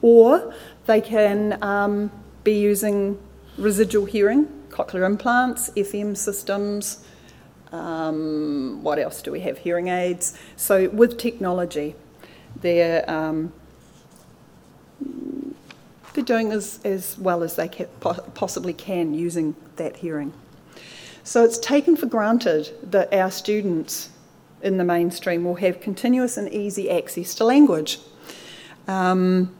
Or 0.00 0.54
they 0.86 1.00
can 1.00 1.62
um, 1.62 2.10
be 2.44 2.58
using 2.58 3.18
residual 3.56 4.06
hearing, 4.06 4.46
cochlear 4.70 5.06
implants, 5.06 5.70
FM 5.70 6.16
systems. 6.16 7.04
Um, 7.70 8.82
what 8.82 8.98
else 8.98 9.22
do 9.22 9.30
we 9.30 9.40
have? 9.40 9.58
Hearing 9.58 9.88
aids. 9.88 10.36
So, 10.56 10.88
with 10.88 11.18
technology, 11.18 11.94
they're, 12.60 13.08
um, 13.08 13.52
they're 16.14 16.24
doing 16.24 16.52
as, 16.52 16.80
as 16.84 17.16
well 17.18 17.42
as 17.42 17.56
they 17.56 17.68
can, 17.68 17.86
possibly 18.00 18.72
can 18.72 19.14
using 19.14 19.54
that 19.76 19.96
hearing. 19.96 20.32
So 21.24 21.44
it's 21.44 21.58
taken 21.58 21.96
for 21.96 22.06
granted 22.06 22.70
that 22.90 23.12
our 23.14 23.30
students 23.30 24.10
in 24.60 24.76
the 24.76 24.84
mainstream 24.84 25.44
will 25.44 25.56
have 25.56 25.80
continuous 25.80 26.36
and 26.36 26.52
easy 26.52 26.90
access 26.90 27.34
to 27.36 27.44
language. 27.44 27.98
Um, 28.88 29.54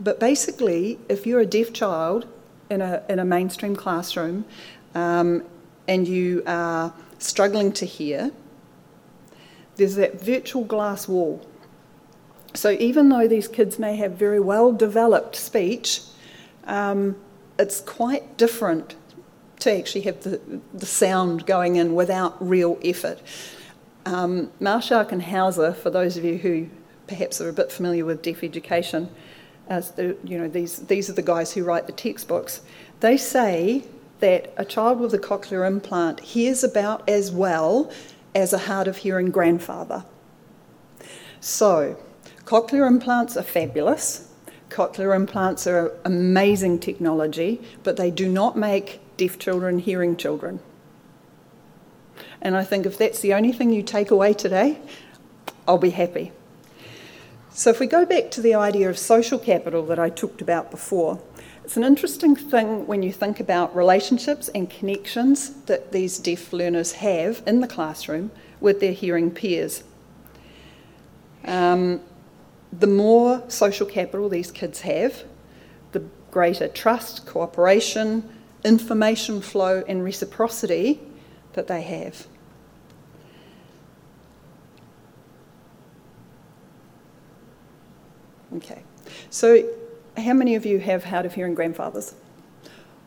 but 0.00 0.18
basically, 0.18 0.98
if 1.08 1.26
you're 1.26 1.40
a 1.40 1.46
deaf 1.46 1.72
child 1.72 2.26
in 2.70 2.80
a, 2.80 3.02
in 3.08 3.18
a 3.18 3.24
mainstream 3.24 3.76
classroom 3.76 4.44
um, 4.94 5.44
and 5.86 6.08
you 6.08 6.42
are 6.46 6.92
struggling 7.18 7.72
to 7.72 7.86
hear, 7.86 8.32
there's 9.76 9.96
that 9.96 10.20
virtual 10.20 10.64
glass 10.64 11.06
wall. 11.06 11.46
So 12.54 12.70
even 12.70 13.08
though 13.08 13.26
these 13.26 13.48
kids 13.48 13.78
may 13.78 13.96
have 13.96 14.12
very 14.12 14.40
well 14.40 14.72
developed 14.72 15.36
speech, 15.36 16.02
um, 16.64 17.16
it's 17.58 17.80
quite 17.80 18.36
different 18.36 18.94
to 19.64 19.76
actually 19.76 20.02
have 20.02 20.22
the, 20.22 20.40
the 20.72 20.86
sound 20.86 21.46
going 21.46 21.76
in 21.76 21.94
without 21.94 22.36
real 22.46 22.78
effort. 22.84 23.20
Um, 24.06 24.50
Marschark 24.60 25.12
and 25.12 25.22
Hauser, 25.22 25.72
for 25.72 25.90
those 25.90 26.16
of 26.16 26.24
you 26.24 26.36
who 26.36 26.68
perhaps 27.06 27.40
are 27.40 27.48
a 27.48 27.52
bit 27.52 27.72
familiar 27.72 28.04
with 28.04 28.22
deaf 28.22 28.44
education, 28.44 29.08
as 29.68 29.92
the, 29.92 30.16
you 30.24 30.38
know, 30.38 30.48
these, 30.48 30.78
these 30.86 31.08
are 31.08 31.14
the 31.14 31.22
guys 31.22 31.52
who 31.52 31.64
write 31.64 31.86
the 31.86 31.92
textbooks, 31.92 32.60
they 33.00 33.16
say 33.16 33.84
that 34.20 34.52
a 34.56 34.64
child 34.64 35.00
with 35.00 35.14
a 35.14 35.18
cochlear 35.18 35.66
implant 35.66 36.20
hears 36.20 36.62
about 36.62 37.08
as 37.08 37.32
well 37.32 37.90
as 38.34 38.52
a 38.52 38.58
hard 38.58 38.88
of 38.88 38.98
hearing 38.98 39.30
grandfather. 39.30 40.04
So, 41.40 41.96
cochlear 42.44 42.86
implants 42.86 43.36
are 43.36 43.42
fabulous. 43.42 44.28
Cochlear 44.68 45.14
implants 45.14 45.66
are 45.66 45.92
amazing 46.04 46.80
technology, 46.80 47.60
but 47.82 47.96
they 47.96 48.10
do 48.10 48.28
not 48.28 48.56
make 48.56 49.00
deaf 49.16 49.38
children 49.38 49.78
hearing 49.78 50.16
children. 50.16 50.60
And 52.40 52.56
I 52.56 52.64
think 52.64 52.86
if 52.86 52.98
that's 52.98 53.20
the 53.20 53.34
only 53.34 53.52
thing 53.52 53.70
you 53.70 53.82
take 53.82 54.10
away 54.10 54.34
today, 54.34 54.78
I'll 55.66 55.78
be 55.78 55.90
happy. 55.90 56.32
So, 57.50 57.70
if 57.70 57.78
we 57.78 57.86
go 57.86 58.04
back 58.04 58.30
to 58.32 58.40
the 58.40 58.54
idea 58.54 58.90
of 58.90 58.98
social 58.98 59.38
capital 59.38 59.86
that 59.86 59.98
I 59.98 60.10
talked 60.10 60.42
about 60.42 60.70
before, 60.70 61.20
it's 61.64 61.76
an 61.76 61.84
interesting 61.84 62.36
thing 62.36 62.86
when 62.86 63.02
you 63.02 63.12
think 63.12 63.40
about 63.40 63.74
relationships 63.74 64.48
and 64.54 64.68
connections 64.68 65.50
that 65.66 65.92
these 65.92 66.18
deaf 66.18 66.52
learners 66.52 66.92
have 66.92 67.42
in 67.46 67.60
the 67.60 67.68
classroom 67.68 68.30
with 68.60 68.80
their 68.80 68.92
hearing 68.92 69.30
peers. 69.30 69.84
Um, 71.46 72.00
the 72.72 72.86
more 72.86 73.42
social 73.48 73.86
capital 73.86 74.28
these 74.28 74.50
kids 74.50 74.80
have, 74.80 75.24
the 75.92 76.02
greater 76.30 76.68
trust, 76.68 77.24
cooperation, 77.24 78.28
information 78.64 79.40
flow, 79.40 79.84
and 79.86 80.02
reciprocity 80.02 81.00
that 81.52 81.66
they 81.66 81.82
have. 81.82 82.26
Okay, 88.56 88.82
so 89.30 89.68
how 90.16 90.32
many 90.32 90.54
of 90.54 90.64
you 90.64 90.78
have 90.78 91.04
hard 91.04 91.26
of 91.26 91.34
hearing 91.34 91.54
grandfathers 91.54 92.14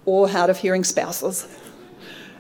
or 0.05 0.27
hard 0.27 0.49
of 0.49 0.57
hearing 0.57 0.83
spouses? 0.83 1.47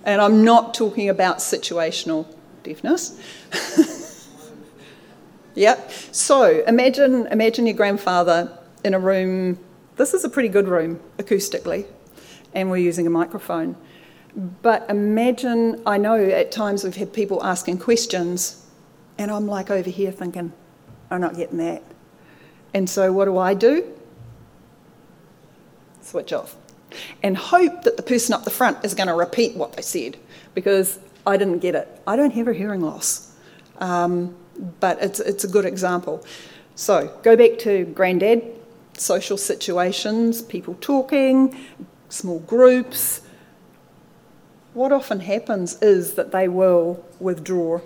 And 0.03 0.21
I'm 0.21 0.43
not 0.43 0.73
talking 0.73 1.09
about 1.09 1.37
situational 1.39 2.27
deafness. 2.63 3.19
Yep. 5.57 5.91
So 6.11 6.63
imagine, 6.67 7.25
imagine 7.31 7.65
your 7.65 7.75
grandfather 7.75 8.55
in 8.83 8.93
a 8.93 8.99
room. 8.99 9.57
This 9.95 10.13
is 10.13 10.23
a 10.23 10.29
pretty 10.29 10.49
good 10.49 10.67
room 10.67 10.99
acoustically, 11.17 11.87
and 12.53 12.69
we're 12.69 12.77
using 12.77 13.07
a 13.07 13.09
microphone. 13.09 13.75
But 14.61 14.87
imagine, 14.89 15.81
I 15.85 15.97
know 15.97 16.23
at 16.23 16.51
times 16.51 16.83
we've 16.83 16.95
had 16.95 17.11
people 17.11 17.43
asking 17.43 17.79
questions, 17.79 18.65
and 19.17 19.31
I'm 19.31 19.47
like 19.47 19.71
over 19.71 19.89
here 19.89 20.11
thinking, 20.11 20.53
I'm 21.09 21.21
not 21.21 21.35
getting 21.35 21.57
that. 21.57 21.83
And 22.73 22.89
so 22.89 23.11
what 23.11 23.25
do 23.25 23.37
I 23.37 23.53
do? 23.53 23.91
Switch 26.01 26.33
off. 26.33 26.55
And 27.23 27.35
hope 27.35 27.83
that 27.83 27.97
the 27.97 28.03
person 28.03 28.33
up 28.33 28.43
the 28.43 28.51
front 28.51 28.83
is 28.85 28.93
going 28.93 29.07
to 29.07 29.13
repeat 29.13 29.55
what 29.55 29.73
they 29.73 29.81
said 29.81 30.17
because 30.53 30.99
I 31.25 31.37
didn't 31.37 31.59
get 31.59 31.75
it. 31.75 32.01
I 32.05 32.15
don't 32.15 32.31
have 32.31 32.47
a 32.47 32.53
hearing 32.53 32.81
loss. 32.81 33.35
Um, 33.79 34.35
but 34.79 35.01
it's, 35.01 35.19
it's 35.19 35.43
a 35.43 35.47
good 35.47 35.65
example. 35.65 36.25
So 36.75 37.11
go 37.23 37.35
back 37.35 37.59
to 37.59 37.85
granddad, 37.85 38.43
social 38.93 39.37
situations, 39.37 40.41
people 40.41 40.77
talking, 40.79 41.57
small 42.09 42.39
groups. 42.39 43.21
What 44.73 44.91
often 44.91 45.21
happens 45.21 45.81
is 45.81 46.13
that 46.13 46.31
they 46.31 46.47
will 46.47 47.03
withdraw. 47.19 47.81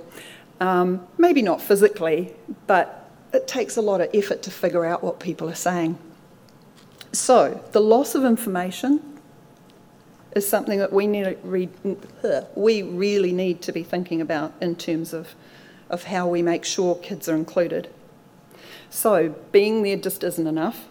Um, 0.60 1.08
maybe 1.18 1.42
not 1.42 1.62
physically, 1.62 2.34
but 2.68 3.10
it 3.34 3.48
takes 3.48 3.78
a 3.78 3.82
lot 3.82 4.02
of 4.02 4.10
effort 4.14 4.44
to 4.44 4.52
figure 4.52 4.86
out 4.86 5.04
what 5.04 5.20
people 5.20 5.50
are 5.50 5.56
saying. 5.56 5.98
So, 7.14 7.64
the 7.72 7.82
loss 7.82 8.16
of 8.16 8.24
information 8.24 9.02
is 10.36 10.48
something 10.48 10.80
that 10.80 10.94
we, 10.94 11.08
need 11.08 11.38
re- 11.44 11.70
we 12.56 12.84
really 12.84 13.34
need 13.34 13.62
to 13.64 13.72
be 13.72 13.84
thinking 13.84 14.22
about 14.22 14.54
in 14.62 14.76
terms 14.76 15.14
of 15.14 15.36
of 15.92 16.06
how 16.06 16.26
we 16.26 16.42
make 16.42 16.66
sure 16.66 16.96
kids 16.96 17.30
are 17.30 17.36
included. 17.36 17.90
So, 18.90 19.36
being 19.52 19.84
there 19.84 19.98
just 19.98 20.24
isn't 20.24 20.48
enough, 20.48 20.88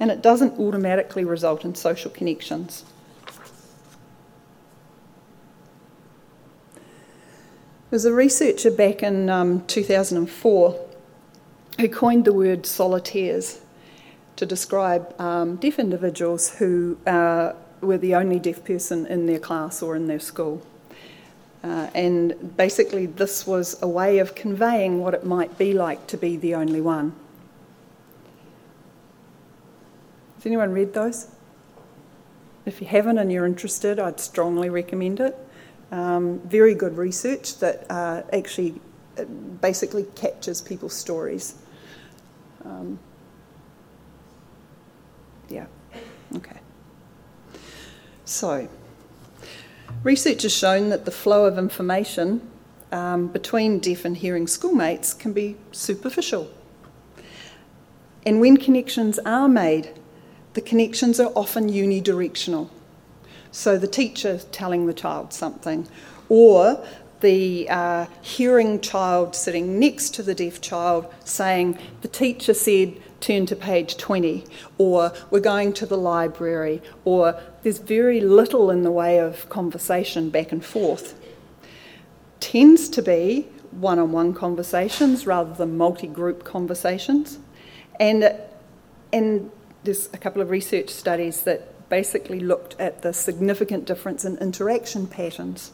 and 0.00 0.10
it 0.10 0.22
doesn't 0.22 0.58
automatically 0.58 1.24
result 1.24 1.64
in 1.64 1.74
social 1.74 2.10
connections. 2.10 2.84
There's 7.90 8.04
a 8.04 8.12
researcher 8.12 8.72
back 8.72 9.04
in 9.04 9.30
um, 9.30 9.64
2004 9.66 10.80
who 11.78 11.88
coined 11.88 12.24
the 12.24 12.32
word 12.32 12.66
solitaires 12.66 13.60
to 14.36 14.46
describe 14.46 15.14
um, 15.20 15.56
deaf 15.56 15.78
individuals 15.78 16.56
who 16.56 16.98
uh, 17.06 17.52
were 17.80 17.98
the 17.98 18.16
only 18.16 18.40
deaf 18.40 18.64
person 18.64 19.06
in 19.06 19.26
their 19.26 19.38
class 19.38 19.80
or 19.80 19.94
in 19.94 20.08
their 20.08 20.18
school. 20.18 20.60
Uh, 21.62 21.88
and 21.94 22.56
basically, 22.56 23.06
this 23.06 23.46
was 23.46 23.80
a 23.80 23.88
way 23.88 24.18
of 24.18 24.34
conveying 24.34 25.00
what 25.00 25.14
it 25.14 25.24
might 25.24 25.56
be 25.56 25.72
like 25.72 26.06
to 26.08 26.16
be 26.16 26.36
the 26.36 26.54
only 26.54 26.80
one. 26.80 27.14
Has 30.44 30.48
anyone 30.48 30.72
read 30.72 30.92
those? 30.92 31.28
If 32.66 32.82
you 32.82 32.86
haven't 32.86 33.16
and 33.16 33.32
you're 33.32 33.46
interested, 33.46 33.98
I'd 33.98 34.20
strongly 34.20 34.68
recommend 34.68 35.18
it. 35.18 35.34
Um, 35.90 36.38
very 36.40 36.74
good 36.74 36.98
research 36.98 37.60
that 37.60 37.90
uh, 37.90 38.24
actually 38.30 38.78
uh, 39.18 39.24
basically 39.24 40.04
captures 40.14 40.60
people's 40.60 40.92
stories. 40.92 41.54
Um, 42.62 42.98
yeah, 45.48 45.64
okay. 46.36 46.58
So, 48.26 48.68
Research 50.02 50.42
has 50.42 50.54
shown 50.54 50.90
that 50.90 51.06
the 51.06 51.10
flow 51.10 51.46
of 51.46 51.56
information 51.56 52.46
um, 52.92 53.28
between 53.28 53.78
deaf 53.78 54.04
and 54.04 54.18
hearing 54.18 54.46
schoolmates 54.46 55.14
can 55.14 55.32
be 55.32 55.56
superficial. 55.72 56.50
And 58.26 58.42
when 58.42 58.58
connections 58.58 59.18
are 59.20 59.48
made, 59.48 59.98
the 60.54 60.60
connections 60.60 61.20
are 61.20 61.32
often 61.34 61.70
unidirectional. 61.70 62.70
So 63.50 63.76
the 63.76 63.86
teacher 63.86 64.38
telling 64.50 64.86
the 64.86 64.94
child 64.94 65.32
something, 65.32 65.86
or 66.28 66.84
the 67.20 67.68
uh, 67.70 68.06
hearing 68.20 68.80
child 68.80 69.34
sitting 69.34 69.78
next 69.78 70.14
to 70.14 70.22
the 70.22 70.34
deaf 70.34 70.60
child 70.60 71.12
saying, 71.24 71.78
The 72.00 72.08
teacher 72.08 72.54
said, 72.54 73.00
turn 73.20 73.46
to 73.46 73.56
page 73.56 73.96
20, 73.96 74.44
or 74.76 75.12
we're 75.30 75.40
going 75.40 75.72
to 75.72 75.86
the 75.86 75.96
library, 75.96 76.82
or 77.06 77.40
there's 77.62 77.78
very 77.78 78.20
little 78.20 78.70
in 78.70 78.82
the 78.82 78.90
way 78.90 79.18
of 79.18 79.48
conversation 79.48 80.28
back 80.28 80.52
and 80.52 80.62
forth. 80.62 81.18
Tends 82.40 82.88
to 82.90 83.00
be 83.00 83.48
one 83.70 83.98
on 83.98 84.12
one 84.12 84.34
conversations 84.34 85.26
rather 85.26 85.54
than 85.54 85.76
multi 85.76 86.06
group 86.06 86.44
conversations. 86.44 87.38
And, 87.98 88.36
and 89.12 89.50
there's 89.84 90.08
a 90.12 90.18
couple 90.18 90.42
of 90.42 90.50
research 90.50 90.90
studies 90.90 91.42
that 91.42 91.88
basically 91.88 92.40
looked 92.40 92.78
at 92.80 93.02
the 93.02 93.12
significant 93.12 93.84
difference 93.84 94.24
in 94.24 94.36
interaction 94.38 95.06
patterns 95.06 95.72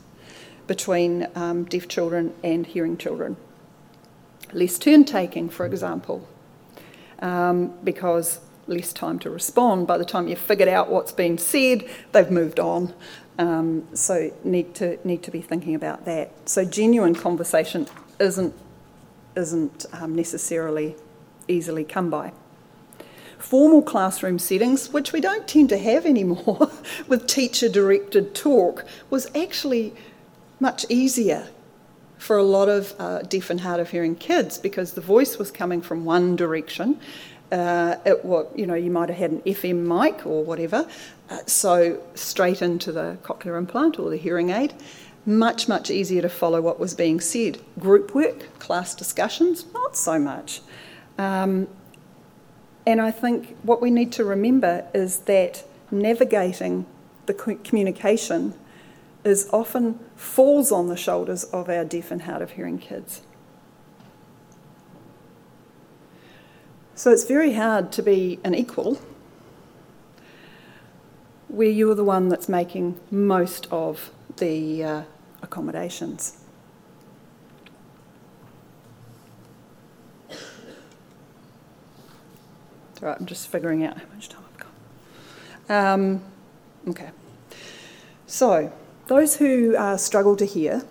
between 0.66 1.26
um, 1.34 1.64
deaf 1.64 1.88
children 1.88 2.34
and 2.44 2.66
hearing 2.66 2.96
children. 2.96 3.36
Less 4.52 4.78
turn 4.78 5.04
taking, 5.04 5.48
for 5.48 5.64
example, 5.64 6.28
um, 7.20 7.72
because 7.84 8.40
less 8.66 8.92
time 8.92 9.18
to 9.20 9.30
respond. 9.30 9.86
By 9.86 9.98
the 9.98 10.04
time 10.04 10.28
you've 10.28 10.38
figured 10.38 10.68
out 10.68 10.90
what's 10.90 11.12
been 11.12 11.38
said, 11.38 11.88
they've 12.12 12.30
moved 12.30 12.60
on. 12.60 12.92
Um, 13.38 13.88
so 13.94 14.32
need 14.44 14.74
to 14.76 14.98
need 15.06 15.22
to 15.22 15.30
be 15.30 15.40
thinking 15.40 15.74
about 15.74 16.04
that. 16.04 16.30
So 16.48 16.64
genuine 16.64 17.14
conversation 17.14 17.86
isn't 18.18 18.54
isn't 19.36 19.86
um, 19.92 20.14
necessarily 20.14 20.96
easily 21.48 21.84
come 21.84 22.10
by. 22.10 22.32
Formal 23.40 23.82
classroom 23.82 24.38
settings, 24.38 24.92
which 24.92 25.12
we 25.12 25.20
don't 25.20 25.48
tend 25.48 25.70
to 25.70 25.78
have 25.78 26.04
anymore, 26.04 26.70
with 27.08 27.26
teacher 27.26 27.68
directed 27.68 28.34
talk, 28.34 28.84
was 29.08 29.28
actually 29.34 29.94
much 30.60 30.84
easier 30.90 31.48
for 32.18 32.36
a 32.36 32.42
lot 32.42 32.68
of 32.68 32.94
uh, 32.98 33.22
deaf 33.22 33.48
and 33.48 33.62
hard 33.62 33.80
of 33.80 33.90
hearing 33.90 34.14
kids 34.14 34.58
because 34.58 34.92
the 34.92 35.00
voice 35.00 35.38
was 35.38 35.50
coming 35.50 35.80
from 35.80 36.04
one 36.04 36.36
direction. 36.36 37.00
Uh, 37.50 37.96
it 38.04 38.24
what 38.24 38.56
you 38.56 38.66
know 38.66 38.74
you 38.74 38.90
might 38.90 39.08
have 39.08 39.18
had 39.18 39.30
an 39.32 39.40
FM 39.40 39.78
mic 39.86 40.24
or 40.24 40.44
whatever, 40.44 40.86
uh, 41.30 41.38
so 41.46 42.00
straight 42.14 42.62
into 42.62 42.92
the 42.92 43.16
cochlear 43.22 43.58
implant 43.58 43.98
or 43.98 44.10
the 44.10 44.16
hearing 44.16 44.50
aid. 44.50 44.72
Much 45.26 45.66
much 45.66 45.90
easier 45.90 46.22
to 46.22 46.28
follow 46.28 46.60
what 46.60 46.78
was 46.78 46.94
being 46.94 47.20
said. 47.20 47.58
Group 47.78 48.14
work, 48.14 48.58
class 48.60 48.94
discussions, 48.94 49.64
not 49.72 49.96
so 49.96 50.18
much. 50.18 50.60
Um, 51.18 51.68
and 52.86 53.00
I 53.00 53.10
think 53.10 53.56
what 53.62 53.80
we 53.80 53.90
need 53.90 54.12
to 54.12 54.24
remember 54.24 54.86
is 54.94 55.20
that 55.20 55.64
navigating 55.90 56.86
the 57.26 57.34
communication 57.34 58.54
is 59.24 59.48
often 59.52 59.98
falls 60.16 60.72
on 60.72 60.88
the 60.88 60.96
shoulders 60.96 61.44
of 61.44 61.68
our 61.68 61.84
deaf 61.84 62.10
and 62.10 62.22
hard 62.22 62.42
of 62.42 62.52
hearing 62.52 62.78
kids. 62.78 63.22
So 66.94 67.10
it's 67.10 67.24
very 67.24 67.54
hard 67.54 67.92
to 67.92 68.02
be 68.02 68.38
an 68.44 68.54
equal 68.54 69.00
where 71.48 71.68
you're 71.68 71.94
the 71.94 72.04
one 72.04 72.28
that's 72.28 72.48
making 72.48 73.00
most 73.10 73.66
of 73.70 74.10
the 74.36 74.84
uh, 74.84 75.02
accommodations. 75.42 76.39
Right, 83.00 83.16
I'm 83.18 83.26
just 83.26 83.48
figuring 83.48 83.84
out 83.84 83.96
how 83.96 84.04
much 84.14 84.28
time 84.28 84.42
I've 84.52 85.68
got. 85.68 85.92
Um, 85.94 86.22
okay. 86.88 87.10
So, 88.26 88.72
those 89.06 89.36
who 89.36 89.74
uh, 89.76 89.96
struggle 89.96 90.36
to 90.36 90.44
hear 90.44 90.82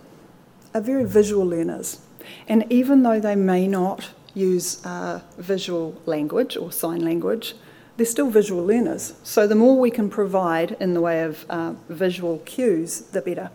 are 0.73 0.81
very 0.81 1.05
visual 1.05 1.45
learners. 1.45 2.01
And 2.47 2.65
even 2.71 3.03
though 3.03 3.19
they 3.19 3.35
may 3.35 3.67
not 3.67 4.09
use 4.33 4.83
uh, 4.85 5.21
visual 5.37 6.01
language 6.05 6.57
or 6.57 6.71
sign 6.71 7.03
language, 7.03 7.55
they're 7.97 8.05
still 8.05 8.29
visual 8.29 8.65
learners. 8.65 9.13
So, 9.23 9.45
the 9.45 9.55
more 9.55 9.77
we 9.79 9.91
can 9.91 10.09
provide 10.09 10.77
in 10.79 10.95
the 10.95 11.01
way 11.01 11.23
of 11.23 11.45
uh, 11.49 11.73
visual 11.89 12.39
cues, 12.39 13.01
the 13.01 13.21
better. 13.21 13.51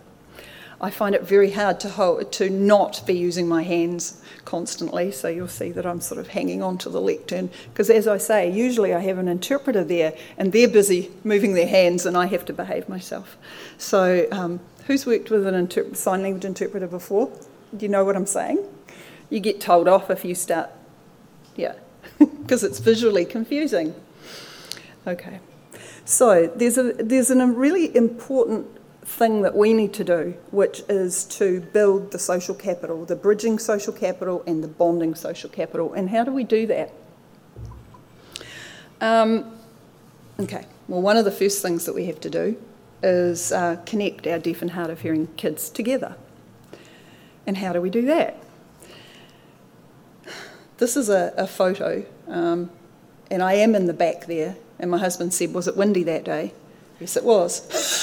I 0.85 0.91
find 0.91 1.15
it 1.15 1.23
very 1.23 1.51
hard 1.53 1.81
to 1.81 2.27
to 2.31 2.51
not 2.51 3.07
be 3.07 3.15
using 3.15 3.49
my 3.49 3.63
hands 3.63 4.21
constantly. 4.45 5.11
So 5.13 5.29
you'll 5.29 5.49
see 5.49 5.73
that 5.73 5.87
I'm 5.87 6.03
sort 6.03 6.21
of 6.21 6.29
hanging 6.29 6.63
on 6.63 6.77
to 6.79 6.91
the 6.91 7.01
lectern 7.01 7.49
because, 7.73 7.89
as 7.89 8.07
I 8.07 8.19
say, 8.19 8.51
usually 8.51 8.93
I 8.93 9.01
have 9.01 9.17
an 9.17 9.27
interpreter 9.27 9.83
there 9.83 10.13
and 10.37 10.53
they're 10.53 10.69
busy 10.69 11.11
moving 11.25 11.55
their 11.55 11.67
hands 11.67 12.05
and 12.05 12.19
I 12.19 12.27
have 12.27 12.45
to 12.45 12.53
behave 12.53 12.87
myself. 12.87 13.39
So 13.79 14.27
um, 14.31 14.61
who's 14.87 15.07
worked 15.07 15.31
with 15.31 15.47
an 15.47 15.55
inter- 15.55 15.95
sign 15.95 16.23
language 16.23 16.45
interpreter 16.45 16.87
before? 16.87 17.33
Do 17.75 17.87
you 17.87 17.89
know 17.89 18.05
what 18.05 18.15
I'm 18.15 18.27
saying? 18.27 18.63
You 19.31 19.41
get 19.41 19.63
told 19.63 19.89
off 19.89 20.11
if 20.11 20.23
you 20.23 20.35
start, 20.35 20.69
yeah, 21.57 21.77
because 22.19 22.63
it's 22.63 22.79
visually 22.79 23.25
confusing. 23.25 23.95
Okay. 25.07 25.41
So 26.05 26.53
there's 26.55 26.77
a 26.77 26.93
there's 26.93 27.31
a 27.31 27.47
really 27.47 27.97
important 27.97 28.67
thing 29.05 29.43
that 29.43 29.55
we 29.55 29.75
need 29.75 29.93
to 29.95 30.05
do, 30.05 30.35
which 30.51 30.83
is 30.89 31.25
to 31.25 31.61
build 31.61 32.11
the 32.11 32.19
social 32.19 32.55
capital, 32.55 33.05
the 33.05 33.17
bridging 33.17 33.59
social 33.59 33.93
capital 33.93 34.43
and 34.47 34.65
the 34.65 34.69
bonding 34.69 35.15
social 35.15 35.51
capital. 35.51 35.93
And 35.93 36.11
how 36.11 36.25
do 36.25 36.33
we 36.33 36.45
do 36.45 36.67
that? 36.67 36.93
Um, 39.01 39.59
okay, 40.41 40.67
well, 40.89 41.03
one 41.03 41.17
of 41.17 41.25
the 41.25 41.31
first 41.31 41.61
things 41.61 41.85
that 41.85 41.95
we 41.95 42.07
have 42.07 42.21
to 42.21 42.31
do 42.31 42.57
is 43.03 43.53
uh, 43.53 43.77
connect 43.85 44.27
our 44.27 44.39
deaf 44.39 44.63
and 44.63 44.71
hard 44.71 44.91
of 44.91 45.03
hearing 45.03 45.27
kids 45.37 45.69
together. 45.69 46.17
And 47.47 47.59
how 47.59 47.75
do 47.75 47.81
we 47.81 47.91
do 47.91 48.03
that? 48.07 48.39
This 50.79 50.97
is 50.97 51.09
a, 51.09 51.33
a 51.37 51.47
photo, 51.47 52.05
um, 52.27 52.71
and 53.31 53.43
I 53.43 53.55
am 53.55 53.75
in 53.75 53.87
the 53.87 53.93
back 53.93 54.27
there. 54.27 54.57
And 54.79 54.91
my 54.91 54.99
husband 54.99 55.33
said, 55.33 55.55
Was 55.55 55.69
it 55.69 55.77
windy 55.77 56.03
that 56.05 56.25
day? 56.25 56.53
Yes, 56.99 57.17
it 57.17 57.25
was. 57.25 57.61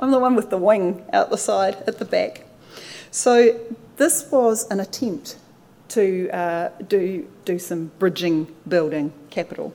I'm 0.00 0.10
the 0.10 0.18
one 0.18 0.34
with 0.34 0.50
the 0.50 0.58
wing 0.58 1.04
out 1.12 1.30
the 1.30 1.36
side 1.36 1.76
at 1.86 1.98
the 1.98 2.04
back. 2.04 2.46
So 3.10 3.60
this 3.96 4.30
was 4.30 4.66
an 4.70 4.80
attempt 4.80 5.36
to 5.90 6.30
uh, 6.30 6.70
do, 6.88 7.28
do 7.44 7.58
some 7.58 7.92
bridging 7.98 8.48
building 8.66 9.12
capital. 9.28 9.74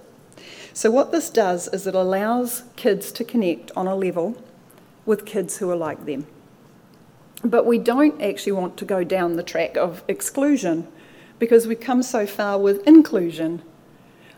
So, 0.73 0.91
what 0.91 1.11
this 1.11 1.29
does 1.29 1.69
is 1.69 1.87
it 1.87 1.95
allows 1.95 2.63
kids 2.75 3.11
to 3.13 3.23
connect 3.23 3.71
on 3.77 3.87
a 3.87 3.95
level 3.95 4.35
with 5.05 5.25
kids 5.25 5.57
who 5.57 5.69
are 5.69 5.75
like 5.75 6.05
them. 6.05 6.27
But 7.43 7.65
we 7.65 7.77
don't 7.77 8.21
actually 8.21 8.53
want 8.53 8.75
to 8.77 8.85
go 8.85 9.03
down 9.03 9.35
the 9.35 9.43
track 9.43 9.77
of 9.77 10.03
exclusion 10.07 10.87
because 11.39 11.67
we've 11.67 11.79
come 11.79 12.01
so 12.01 12.25
far 12.25 12.57
with 12.57 12.85
inclusion. 12.87 13.61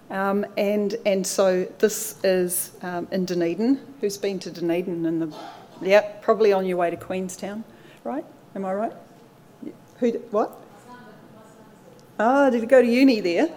Um, 0.10 0.46
and, 0.58 0.96
and 1.06 1.26
so 1.26 1.66
this 1.80 2.24
is 2.24 2.72
um, 2.82 3.08
in 3.12 3.26
Dunedin. 3.26 3.80
Who's 4.02 4.18
been 4.18 4.40
to 4.40 4.52
Dunedin 4.52 5.06
in 5.06 5.20
the 5.20 5.36
Yep, 5.82 6.24
probably 6.24 6.54
on 6.54 6.66
your 6.66 6.78
way 6.78 6.90
to 6.90 6.98
Queenstown, 6.98 7.64
right? 8.04 8.26
Am 8.56 8.66
I 8.66 8.74
right? 8.74 8.94
Who? 10.00 10.12
What? 10.32 10.60
Oh, 12.20 12.50
did 12.50 12.62
you 12.62 12.68
go 12.68 12.82
to 12.82 12.88
uni 12.88 13.20
there? 13.20 13.50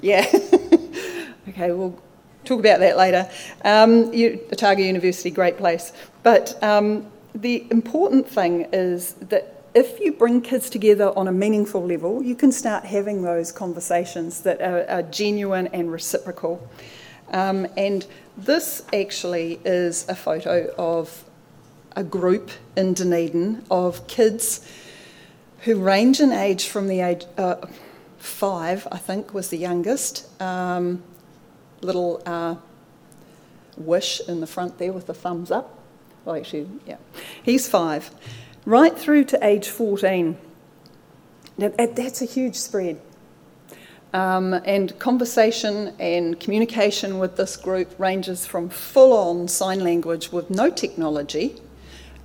Yeah. 0.00 0.26
okay, 1.48 1.72
we'll 1.72 1.98
talk 2.44 2.60
about 2.60 2.80
that 2.80 2.96
later. 2.96 3.30
Um, 3.64 4.10
Otago 4.52 4.82
University, 4.82 5.30
great 5.30 5.56
place. 5.56 5.92
But 6.22 6.62
um, 6.62 7.10
the 7.34 7.66
important 7.70 8.28
thing 8.28 8.66
is 8.72 9.14
that 9.14 9.62
if 9.74 9.98
you 10.00 10.12
bring 10.12 10.40
kids 10.40 10.70
together 10.70 11.16
on 11.16 11.28
a 11.28 11.32
meaningful 11.32 11.84
level, 11.84 12.22
you 12.22 12.36
can 12.36 12.52
start 12.52 12.84
having 12.84 13.22
those 13.22 13.50
conversations 13.50 14.40
that 14.42 14.60
are, 14.60 14.88
are 14.88 15.02
genuine 15.02 15.68
and 15.68 15.90
reciprocal. 15.90 16.68
Um, 17.30 17.66
and 17.76 18.06
this 18.36 18.84
actually 18.92 19.60
is 19.64 20.06
a 20.08 20.14
photo 20.14 20.72
of 20.78 21.23
a 21.96 22.04
group 22.04 22.50
in 22.76 22.94
Dunedin 22.94 23.64
of 23.70 24.06
kids 24.06 24.68
who 25.60 25.80
range 25.80 26.20
in 26.20 26.32
age 26.32 26.68
from 26.68 26.88
the 26.88 27.00
age 27.00 27.24
uh, 27.38 27.56
five, 28.18 28.86
I 28.90 28.98
think, 28.98 29.32
was 29.32 29.48
the 29.48 29.58
youngest. 29.58 30.28
Um, 30.40 31.02
little 31.80 32.22
uh, 32.26 32.56
wish 33.76 34.20
in 34.28 34.40
the 34.40 34.46
front 34.46 34.78
there 34.78 34.92
with 34.92 35.06
the 35.06 35.14
thumbs 35.14 35.50
up. 35.50 35.78
Well, 36.24 36.36
actually, 36.36 36.68
yeah, 36.86 36.96
he's 37.42 37.68
five, 37.68 38.10
right 38.64 38.96
through 38.98 39.24
to 39.24 39.44
age 39.44 39.68
14. 39.68 40.36
Now, 41.56 41.68
that's 41.68 42.22
a 42.22 42.24
huge 42.24 42.56
spread. 42.56 43.00
Um, 44.12 44.54
and 44.54 44.96
conversation 44.98 45.92
and 45.98 46.38
communication 46.38 47.18
with 47.18 47.36
this 47.36 47.56
group 47.56 47.98
ranges 47.98 48.46
from 48.46 48.68
full 48.68 49.12
on 49.12 49.48
sign 49.48 49.80
language 49.80 50.30
with 50.30 50.50
no 50.50 50.70
technology 50.70 51.56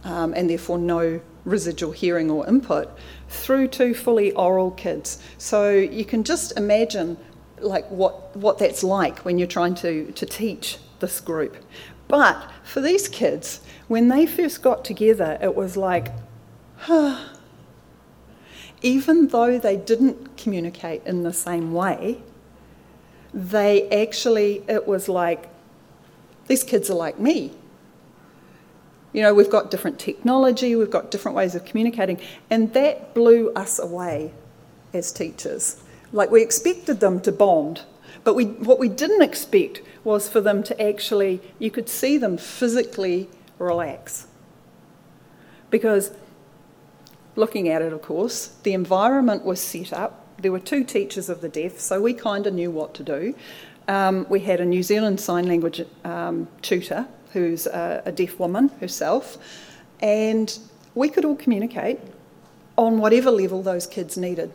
um, 0.03 0.33
and 0.33 0.49
therefore 0.49 0.77
no 0.77 1.21
residual 1.45 1.91
hearing 1.91 2.29
or 2.29 2.47
input, 2.47 2.89
through 3.27 3.67
to 3.67 3.93
fully 3.93 4.31
oral 4.33 4.71
kids. 4.71 5.21
So 5.37 5.71
you 5.71 6.05
can 6.05 6.23
just 6.23 6.57
imagine 6.57 7.17
like 7.59 7.89
what, 7.89 8.35
what 8.35 8.57
that's 8.57 8.83
like 8.83 9.19
when 9.19 9.37
you're 9.37 9.47
trying 9.47 9.75
to, 9.75 10.11
to 10.11 10.25
teach 10.25 10.77
this 10.99 11.19
group. 11.19 11.57
But 12.07 12.49
for 12.63 12.81
these 12.81 13.07
kids, 13.07 13.61
when 13.87 14.07
they 14.07 14.25
first 14.25 14.61
got 14.61 14.83
together, 14.83 15.37
it 15.41 15.55
was 15.55 15.77
like, 15.77 16.11
huh. 16.77 17.19
Even 18.81 19.27
though 19.27 19.59
they 19.59 19.75
didn't 19.75 20.37
communicate 20.37 21.03
in 21.05 21.23
the 21.23 21.33
same 21.33 21.73
way, 21.73 22.21
they 23.33 23.89
actually, 23.89 24.63
it 24.67 24.87
was 24.87 25.09
like, 25.09 25.49
these 26.47 26.63
kids 26.63 26.89
are 26.89 26.95
like 26.95 27.19
me. 27.19 27.51
You 29.13 29.23
know, 29.23 29.33
we've 29.33 29.49
got 29.49 29.71
different 29.71 29.99
technology, 29.99 30.75
we've 30.75 30.91
got 30.91 31.09
different 31.09 31.35
ways 31.35 31.55
of 31.55 31.65
communicating, 31.65 32.19
and 32.49 32.73
that 32.73 33.13
blew 33.13 33.51
us 33.53 33.79
away 33.79 34.33
as 34.93 35.11
teachers. 35.11 35.81
Like 36.11 36.31
we 36.31 36.41
expected 36.41 36.99
them 36.99 37.19
to 37.21 37.31
bond, 37.31 37.81
but 38.23 38.35
we, 38.35 38.45
what 38.45 38.79
we 38.79 38.89
didn't 38.89 39.21
expect 39.21 39.81
was 40.03 40.29
for 40.29 40.41
them 40.41 40.63
to 40.63 40.81
actually, 40.81 41.41
you 41.57 41.71
could 41.71 41.89
see 41.89 42.17
them 42.17 42.37
physically 42.37 43.29
relax. 43.57 44.27
Because 45.69 46.11
looking 47.35 47.67
at 47.69 47.81
it, 47.81 47.93
of 47.93 48.01
course, 48.01 48.47
the 48.63 48.73
environment 48.73 49.43
was 49.43 49.59
set 49.59 49.93
up. 49.93 50.27
There 50.39 50.51
were 50.51 50.59
two 50.59 50.83
teachers 50.83 51.29
of 51.29 51.41
the 51.41 51.49
deaf, 51.49 51.79
so 51.79 52.01
we 52.01 52.13
kind 52.13 52.47
of 52.47 52.53
knew 52.53 52.71
what 52.71 52.93
to 52.95 53.03
do. 53.03 53.35
Um, 53.87 54.27
we 54.29 54.41
had 54.41 54.59
a 54.59 54.65
New 54.65 54.83
Zealand 54.83 55.19
Sign 55.19 55.47
Language 55.47 55.81
um, 56.03 56.47
tutor 56.61 57.07
who's 57.33 57.67
a, 57.67 58.01
a 58.05 58.11
deaf 58.11 58.39
woman 58.39 58.69
herself, 58.79 59.37
and 60.01 60.57
we 60.95 61.09
could 61.09 61.25
all 61.25 61.35
communicate 61.35 61.99
on 62.77 62.99
whatever 62.99 63.31
level 63.31 63.61
those 63.61 63.85
kids 63.85 64.17
needed. 64.17 64.51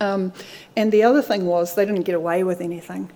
Um, 0.00 0.32
and 0.76 0.92
the 0.92 1.02
other 1.02 1.22
thing 1.22 1.46
was 1.46 1.74
they 1.74 1.84
didn't 1.84 2.02
get 2.02 2.14
away 2.14 2.44
with 2.44 2.60
anything 2.60 3.10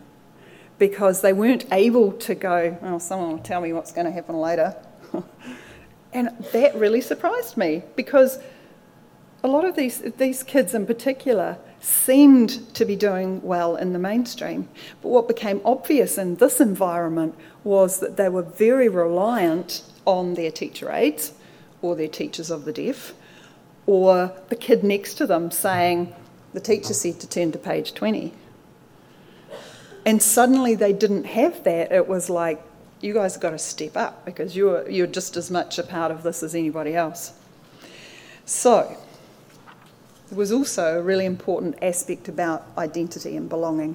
because 0.79 1.21
they 1.21 1.33
weren't 1.33 1.65
able 1.73 2.13
to 2.13 2.35
go, 2.35 2.77
oh, 2.83 2.99
someone 2.99 3.31
will 3.31 3.39
tell 3.39 3.61
me 3.61 3.73
what's 3.73 3.93
going 3.93 4.07
to 4.07 4.11
happen 4.11 4.37
later. 4.37 4.77
And 6.13 6.29
that 6.53 6.75
really 6.75 7.01
surprised 7.01 7.57
me 7.57 7.83
because 7.97 8.39
a 9.43 9.49
lot 9.49 9.65
of 9.65 9.77
these, 9.77 10.01
these 10.19 10.43
kids 10.43 10.75
in 10.75 10.87
particular 10.87 11.57
seemed 11.83 12.75
to 12.75 12.85
be 12.85 12.95
doing 12.95 13.43
well 13.43 13.75
in 13.77 13.93
the 13.93 13.99
mainstream. 13.99 14.69
But 15.03 15.09
what 15.09 15.27
became 15.27 15.61
obvious 15.65 16.17
in 16.17 16.37
this 16.37 16.61
environment 16.61 17.35
was 17.65 17.99
that 17.99 18.17
they 18.17 18.29
were 18.29 18.43
very 18.43 18.89
reliant 18.89 19.83
on 20.07 20.35
their 20.35 20.53
teacher 20.53 20.91
aides 20.93 21.33
or 21.83 21.97
their 21.97 22.09
teachers 22.09 22.51
of 22.51 22.65
the 22.65 22.73
deaf 22.73 23.13
or 23.87 24.33
the 24.49 24.57
kid 24.57 24.85
next 24.85 25.15
to 25.15 25.27
them 25.27 25.51
saying, 25.51 26.15
the 26.53 26.61
teacher 26.61 26.95
said 26.95 27.19
to 27.21 27.29
turn 27.29 27.51
to 27.51 27.59
page 27.59 27.95
20. 27.95 28.33
And 30.07 30.23
suddenly 30.23 30.77
they 30.77 30.93
didn't 30.93 31.25
have 31.25 31.65
that. 31.65 31.91
It 31.91 32.07
was 32.07 32.31
like, 32.31 32.63
you 33.01 33.13
guys 33.13 33.35
have 33.35 33.43
got 33.43 33.51
to 33.51 33.59
step 33.59 33.97
up 33.97 34.25
because 34.25 34.55
you're, 34.55 34.89
you're 34.89 35.09
just 35.09 35.37
as 35.37 35.51
much 35.51 35.79
a 35.79 35.83
part 35.83 36.13
of 36.13 36.23
this 36.23 36.45
as 36.45 36.55
anybody 36.55 36.95
else. 36.95 37.33
So, 38.45 38.97
was 40.35 40.53
also 40.53 40.99
a 40.99 41.03
really 41.03 41.25
important 41.25 41.77
aspect 41.83 42.29
about 42.29 42.65
identity 42.77 43.37
and 43.37 43.49
belonging. 43.49 43.91